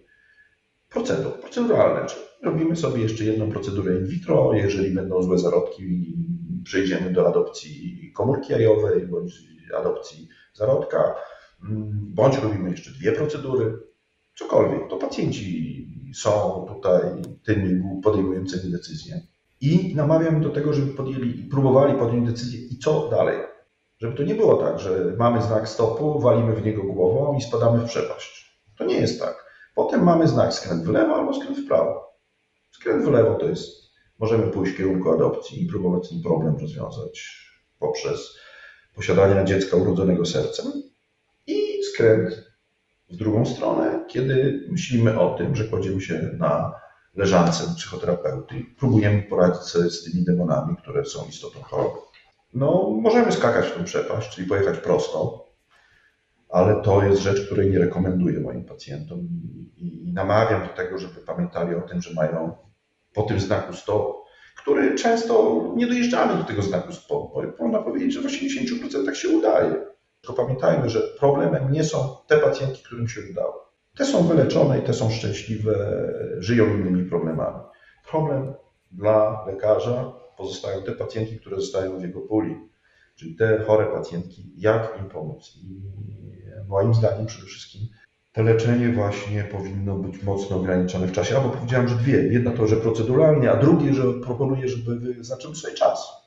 procedur, 0.89 1.33
proceduralne, 1.41 2.07
czyli 2.07 2.23
robimy 2.43 2.77
sobie 2.77 3.03
jeszcze 3.03 3.25
jedną 3.25 3.51
procedurę 3.51 3.97
in 3.97 4.07
vitro, 4.07 4.53
jeżeli 4.55 4.91
będą 4.91 5.23
złe 5.23 5.39
zarodki, 5.39 6.17
przejdziemy 6.65 7.13
do 7.13 7.29
adopcji 7.29 8.13
komórki 8.15 8.53
jajowej 8.53 9.07
bądź 9.07 9.33
adopcji 9.79 10.29
zarodka, 10.55 11.15
bądź 11.93 12.37
robimy 12.37 12.71
jeszcze 12.71 12.91
dwie 12.91 13.13
procedury, 13.13 13.79
cokolwiek. 14.35 14.89
To 14.91 14.97
pacjenci 14.97 15.73
są 16.15 16.65
tutaj 16.69 17.03
tymi 17.45 18.01
podejmującymi 18.03 18.73
decyzje 18.73 19.21
i 19.61 19.95
namawiam 19.97 20.43
do 20.43 20.51
tego, 20.51 20.73
żeby 20.73 20.95
podjęli 20.95 21.41
i 21.41 21.45
próbowali 21.45 21.99
podjąć 21.99 22.31
decyzję 22.31 22.61
i 22.61 22.79
co 22.79 23.09
dalej. 23.09 23.39
Żeby 23.99 24.17
to 24.17 24.23
nie 24.23 24.35
było 24.35 24.57
tak, 24.57 24.79
że 24.79 25.15
mamy 25.19 25.43
znak 25.43 25.69
stopu, 25.69 26.21
walimy 26.21 26.55
w 26.55 26.65
niego 26.65 26.83
głową 26.83 27.37
i 27.39 27.43
spadamy 27.43 27.79
w 27.79 27.89
przepaść. 27.89 28.61
To 28.79 28.85
nie 28.85 28.95
jest 28.95 29.21
tak. 29.21 29.45
Potem 29.75 30.05
mamy 30.05 30.29
znak 30.29 30.55
skręt 30.55 30.85
w 30.85 30.89
lewo 30.89 31.15
albo 31.15 31.35
skręt 31.35 31.59
w 31.59 31.67
prawo. 31.67 32.19
Skręt 32.71 33.05
w 33.05 33.11
lewo 33.11 33.35
to 33.35 33.49
jest, 33.49 33.69
możemy 34.19 34.51
pójść 34.51 34.73
w 34.73 34.77
kierunku 34.77 35.11
adopcji 35.11 35.63
i 35.63 35.67
próbować 35.67 36.09
ten 36.09 36.23
problem 36.23 36.57
rozwiązać 36.57 37.47
poprzez 37.79 38.39
posiadanie 38.95 39.45
dziecka 39.45 39.77
urodzonego 39.77 40.25
sercem. 40.25 40.73
I 41.47 41.83
skręt 41.83 42.52
w 43.13 43.17
drugą 43.17 43.47
stronę, 43.47 44.05
kiedy 44.09 44.67
myślimy 44.71 45.21
o 45.21 45.35
tym, 45.35 45.57
że 45.57 45.65
kładziemy 45.65 46.01
się 46.01 46.31
na 46.39 46.73
leżance 47.15 47.75
psychoterapeuty 47.77 48.59
i 48.59 48.65
próbujemy 48.65 49.23
poradzić 49.23 49.63
sobie 49.63 49.91
z 49.91 50.05
tymi 50.05 50.25
demonami, 50.25 50.77
które 50.77 51.05
są 51.05 51.27
istotą 51.29 51.63
choroby. 51.63 51.99
No, 52.55 52.99
możemy 53.01 53.33
skakać 53.33 53.67
w 53.67 53.77
tą 53.77 53.85
przepaść, 53.85 54.37
czyli 54.37 54.49
pojechać 54.49 54.79
prosto, 54.79 55.47
ale 56.49 56.83
to 56.83 57.03
jest 57.03 57.23
rzecz, 57.23 57.47
której 57.47 57.71
nie 57.71 57.79
rekomenduję 57.79 58.41
moim 58.41 58.65
pacjentom 58.65 59.19
i, 59.77 60.13
namawiam 60.13 60.63
do 60.63 60.75
tego, 60.75 60.99
żeby 60.99 61.21
pamiętali 61.21 61.75
o 61.75 61.81
tym, 61.81 62.03
że 62.03 62.15
mają 62.15 62.57
po 63.15 63.23
tym 63.23 63.41
znaku 63.41 63.73
stop, 63.73 64.23
który 64.57 64.95
często 64.95 65.63
nie 65.77 65.87
dojeżdżamy 65.87 66.37
do 66.37 66.45
tego 66.45 66.63
znaku 66.63 66.93
stop, 66.93 67.33
bo 67.35 67.43
można 67.61 67.79
powiedzieć, 67.83 68.13
że 68.13 68.21
w 68.21 68.27
80% 68.27 69.15
się 69.15 69.29
udaje. 69.29 69.92
Tylko 70.27 70.43
pamiętajmy, 70.43 70.91
że 70.91 71.01
problemem 71.01 71.73
nie 71.73 71.85
są 71.85 72.17
te 72.27 72.39
pacjentki, 72.39 72.83
którym 72.83 73.09
się 73.09 73.21
udało. 73.31 73.73
Te 73.97 74.05
są 74.05 74.23
wyleczone 74.23 74.79
i 74.79 74.83
te 74.83 74.95
są 74.95 75.11
szczęśliwe, 75.11 76.05
żyją 76.39 76.67
innymi 76.67 77.05
problemami. 77.05 77.59
Problem 78.11 78.55
dla 78.93 79.45
lekarza 79.47 80.13
pozostają 80.37 80.83
te 80.83 80.93
pacjentki, 80.93 81.39
które 81.39 81.57
zostają 81.57 81.99
w 81.99 82.03
jego 82.03 82.21
puli, 82.21 82.57
czyli 83.17 83.37
te 83.37 83.65
chore 83.67 83.87
pacjentki, 83.87 84.53
jak 84.57 84.99
im 84.99 85.09
pomóc. 85.09 85.57
I 85.57 85.83
moim 86.69 86.95
zdaniem 86.95 87.27
przede 87.27 87.47
wszystkim 87.47 87.89
to 88.33 88.43
leczenie 88.43 88.93
właśnie 88.93 89.45
powinno 89.45 89.97
być 89.97 90.23
mocno 90.23 90.57
ograniczone 90.57 91.07
w 91.07 91.13
czasie. 91.13 91.37
Albo 91.37 91.49
powiedziałem, 91.49 91.89
że 91.89 91.95
dwie. 91.95 92.23
Jedna 92.23 92.51
to, 92.51 92.67
że 92.67 92.77
proceduralnie, 92.77 93.51
a 93.51 93.57
drugie, 93.57 93.95
że 93.95 94.03
proponuję, 94.13 94.69
żeby 94.69 94.97
wyznaczyć 94.97 95.59
sobie 95.59 95.75
czas. 95.75 96.22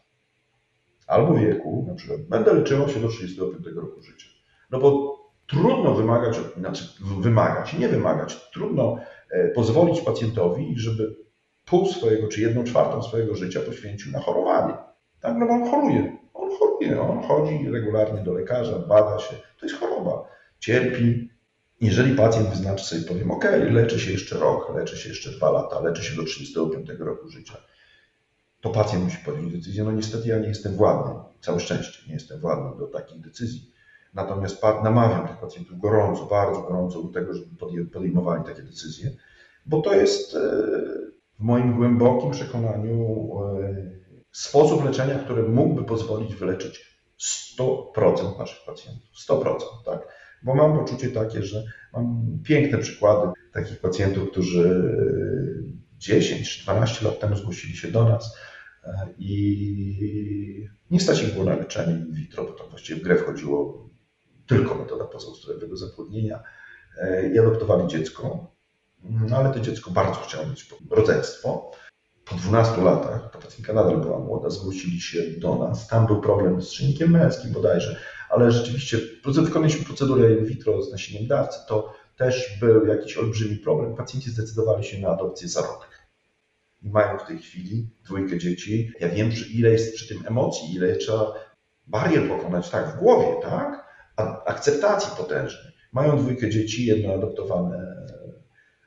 Albo 1.07 1.33
wieku, 1.33 1.85
na 1.87 1.95
przykład 1.95 2.21
będę 2.21 2.53
leczyła 2.53 2.89
się 2.89 2.99
do 2.99 3.07
35 3.07 3.65
roku 3.75 4.01
życia. 4.01 4.27
No 4.71 4.79
bo 4.79 5.15
trudno 5.47 5.93
wymagać, 5.93 6.37
znaczy 6.57 6.83
wymagać, 7.19 7.73
nie 7.73 7.89
wymagać, 7.89 8.49
trudno 8.51 8.97
e, 9.29 9.47
pozwolić 9.47 10.01
pacjentowi, 10.01 10.73
żeby 10.77 11.15
pół 11.65 11.85
swojego, 11.85 12.27
czy 12.27 12.41
jedną 12.41 12.63
czwartą 12.63 13.03
swojego 13.03 13.35
życia 13.35 13.59
poświęcił 13.59 14.11
na 14.11 14.19
chorowanie. 14.19 14.73
Tak, 15.19 15.37
no 15.37 15.47
bo 15.47 15.53
on 15.53 15.69
choruje. 15.69 16.17
On 16.33 16.49
choruje, 16.59 17.01
on 17.01 17.23
chodzi 17.23 17.69
regularnie 17.69 18.23
do 18.23 18.33
lekarza, 18.33 18.79
bada 18.79 19.19
się. 19.19 19.35
To 19.59 19.65
jest 19.65 19.79
choroba. 19.79 20.23
Cierpi, 20.59 21.29
jeżeli 21.81 22.15
pacjent 22.15 22.49
wyznaczy 22.49 22.85
sobie, 22.85 23.01
powiem, 23.01 23.31
ok, 23.31 23.45
leczę 23.69 23.99
się 23.99 24.11
jeszcze 24.11 24.37
rok, 24.37 24.75
leczę 24.75 24.97
się 24.97 25.09
jeszcze 25.09 25.31
dwa 25.31 25.51
lata, 25.51 25.81
leczę 25.81 26.03
się 26.03 26.15
do 26.15 26.23
35 26.23 26.89
roku 26.99 27.29
życia, 27.29 27.57
to 28.65 28.71
pacjent 28.71 29.04
musi 29.04 29.17
podjąć 29.25 29.54
decyzję. 29.54 29.84
No 29.84 29.91
niestety 29.91 30.30
ja 30.30 30.39
nie 30.39 30.47
jestem 30.47 30.75
władny, 30.75 31.13
całe 31.41 31.60
szczęście 31.60 32.04
nie 32.08 32.13
jestem 32.13 32.39
władny 32.39 32.80
do 32.80 32.88
takich 32.88 33.21
decyzji. 33.21 33.71
Natomiast 34.13 34.63
namawiam 34.84 35.28
tych 35.28 35.38
pacjentów 35.38 35.80
gorąco, 35.80 36.25
bardzo 36.25 36.62
gorąco 36.62 37.04
do 37.04 37.10
tego, 37.10 37.34
żeby 37.34 37.86
podejmowali 37.93 38.43
takie 38.43 38.62
decyzje, 38.62 39.12
bo 39.65 39.82
to 39.82 39.93
jest 39.93 40.36
e, 40.36 40.39
w 41.39 41.43
moim 41.43 41.75
głębokim 41.78 42.32
przekonaniu 42.32 43.30
e, 43.39 43.75
sposób 44.32 44.86
leczenia, 44.86 45.19
który 45.19 45.43
mógłby 45.43 45.84
pozwolić 45.84 46.36
wyleczyć 46.36 46.99
100% 47.60 48.39
naszych 48.39 48.65
pacjentów. 48.65 49.10
100%, 49.30 49.58
tak? 49.86 50.08
bo 50.43 50.56
mam 50.56 50.80
poczucie 50.80 51.10
takie, 51.10 51.43
że 51.43 51.63
mam 51.93 52.38
piękne 52.43 52.78
przykłady 52.78 53.32
takich 53.54 53.80
pacjentów, 53.80 54.32
którzy 54.32 54.95
10 55.97 56.58
czy 56.58 56.63
12 56.63 57.06
lat 57.06 57.19
temu 57.19 57.36
zgłosili 57.36 57.75
się 57.78 57.91
do 57.91 58.04
nas 58.04 58.36
e, 58.36 58.54
i 59.17 60.69
nie 60.91 60.99
stać 60.99 61.23
ich 61.23 61.33
było 61.33 61.45
na 61.45 61.55
leczenie 61.55 61.93
in 61.93 62.13
vitro, 62.13 62.43
bo 62.43 62.51
tam 62.51 62.69
właściwie 62.69 62.99
w 62.99 63.03
grę 63.03 63.15
wchodziło 63.15 63.89
tylko 64.47 64.75
metoda 64.75 65.05
pozaustrojowego 65.05 65.77
zapłodnienia 65.77 66.43
e, 67.01 67.29
i 67.29 67.39
adoptowali 67.39 67.87
dziecko, 67.87 68.51
no 69.03 69.37
ale 69.37 69.53
to 69.53 69.59
dziecko 69.59 69.91
bardzo 69.91 70.19
chciało 70.19 70.47
mieć 70.47 70.69
rodzeństwo. 70.89 71.71
Po 72.25 72.35
12 72.35 72.81
latach, 72.81 73.31
ta 73.31 73.39
pacjentka 73.39 73.73
nadal 73.73 74.01
była 74.01 74.19
młoda, 74.19 74.49
zgłosili 74.49 75.01
się 75.01 75.21
do 75.39 75.55
nas. 75.55 75.87
Tam 75.87 76.07
był 76.07 76.21
problem 76.21 76.61
z 76.61 76.71
czynnikiem 76.71 77.11
męskim 77.11 77.51
bodajże, 77.51 77.99
ale 78.29 78.51
rzeczywiście 78.51 78.97
wykonaliśmy 79.25 79.85
procedurę 79.85 80.33
in 80.33 80.45
vitro 80.45 80.81
z 80.81 80.91
nasieniem 80.91 81.27
dawcy, 81.27 81.59
to 81.67 81.93
też 82.17 82.57
był 82.59 82.85
jakiś 82.85 83.17
olbrzymi 83.17 83.57
problem. 83.57 83.95
Pacjenci 83.95 84.31
zdecydowali 84.31 84.83
się 84.83 84.99
na 84.99 85.09
adopcję 85.09 85.47
zarodka. 85.47 85.94
I 86.85 86.89
mają 86.89 87.17
w 87.17 87.27
tej 87.27 87.37
chwili 87.37 87.89
dwójkę 88.05 88.37
dzieci. 88.37 88.91
Ja 88.99 89.09
wiem, 89.09 89.29
ile 89.53 89.69
jest 89.69 89.95
przy 89.95 90.07
tym 90.07 90.27
emocji, 90.27 90.75
ile 90.75 90.95
trzeba 90.95 91.33
barier 91.87 92.29
pokonać 92.29 92.69
tak 92.69 92.87
w 92.87 92.99
głowie, 92.99 93.41
tak? 93.41 93.85
A 94.15 94.43
akceptacji 94.45 95.11
potężnej. 95.17 95.73
mają 95.93 96.17
dwójkę 96.17 96.49
dzieci, 96.49 96.85
jedno 96.85 97.13
adoptowane 97.13 98.07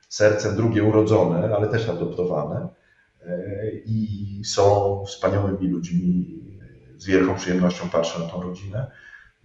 sercem, 0.09 0.55
drugie 0.55 0.83
urodzone, 0.83 1.55
ale 1.55 1.67
też 1.67 1.89
adoptowane 1.89 2.67
i 3.85 4.41
są 4.45 5.03
wspaniałymi 5.07 5.67
ludźmi. 5.67 6.39
Z 6.97 7.05
wielką 7.05 7.35
przyjemnością 7.35 7.89
patrzę 7.89 8.19
na 8.19 8.25
tą 8.25 8.41
rodzinę. 8.41 8.91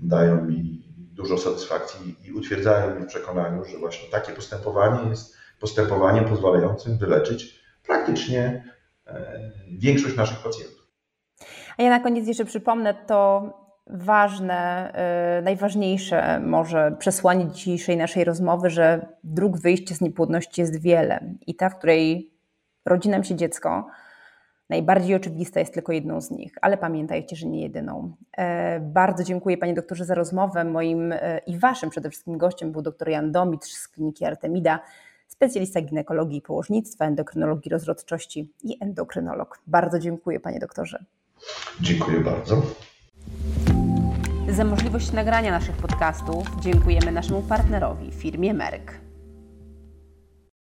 Dają 0.00 0.44
mi 0.44 0.82
dużo 0.96 1.38
satysfakcji 1.38 2.16
i 2.24 2.32
utwierdzają 2.32 2.94
mnie 2.94 3.04
w 3.04 3.08
przekonaniu, 3.08 3.64
że 3.64 3.78
właśnie 3.78 4.08
takie 4.10 4.32
postępowanie 4.32 5.10
jest 5.10 5.36
postępowaniem 5.60 6.24
pozwalającym 6.24 6.98
wyleczyć 6.98 7.63
praktycznie 7.87 8.64
e, 9.07 9.51
większość 9.79 10.16
naszych 10.16 10.38
pacjentów. 10.38 10.88
A 11.79 11.83
ja 11.83 11.90
na 11.90 12.01
koniec 12.01 12.29
jeszcze 12.29 12.44
przypomnę 12.44 12.94
to 13.07 13.51
ważne, 13.87 14.92
e, 14.92 15.42
najważniejsze 15.42 16.40
może 16.40 16.97
przesłanie 16.99 17.49
dzisiejszej 17.49 17.97
naszej 17.97 18.25
rozmowy, 18.25 18.70
że 18.70 19.07
dróg 19.25 19.59
wyjścia 19.59 19.94
z 19.94 20.01
niepłodności 20.01 20.61
jest 20.61 20.81
wiele 20.81 21.35
i 21.47 21.55
ta, 21.55 21.68
w 21.70 21.79
której 21.79 22.31
rodzi 22.85 23.09
nam 23.09 23.25
się 23.25 23.35
dziecko, 23.37 23.87
Najbardziej 24.70 25.16
oczywista 25.16 25.61
jest 25.61 25.75
tylko 25.75 25.92
jedną 25.92 26.20
z 26.20 26.31
nich, 26.31 26.55
ale 26.62 26.77
pamiętajcie, 26.77 27.37
że 27.37 27.47
nie 27.47 27.62
jedyną. 27.62 28.16
E, 28.38 28.81
bardzo 28.81 29.25
dziękuję 29.25 29.59
Panie 29.59 29.75
doktorze 29.75 30.05
za 30.05 30.14
rozmowę. 30.14 30.64
Moim 30.64 31.14
i 31.47 31.59
Waszym 31.59 31.90
przede 31.90 32.11
wszystkim 32.11 32.38
gościem 32.38 32.73
był 32.73 32.83
dr 32.83 33.09
Jan 33.09 33.33
Domitrz 33.33 33.73
z 33.73 33.88
kliniki 33.88 34.25
Artemida, 34.25 34.81
specjalista 35.35 35.81
ginekologii 35.81 36.38
i 36.38 36.42
położnictwa, 36.42 37.05
endokrynologii 37.05 37.70
rozrodczości 37.70 38.53
i 38.62 38.77
endokrynolog. 38.81 39.61
Bardzo 39.66 39.99
dziękuję 39.99 40.40
Panie 40.40 40.59
doktorze. 40.59 41.05
Dziękuję 41.81 42.20
bardzo. 42.20 42.62
Za 44.49 44.64
możliwość 44.64 45.12
nagrania 45.12 45.51
naszych 45.51 45.77
podcastów 45.77 46.47
dziękujemy 46.61 47.12
naszemu 47.12 47.42
partnerowi, 47.42 48.12
firmie 48.12 48.55
Merck. 48.55 49.03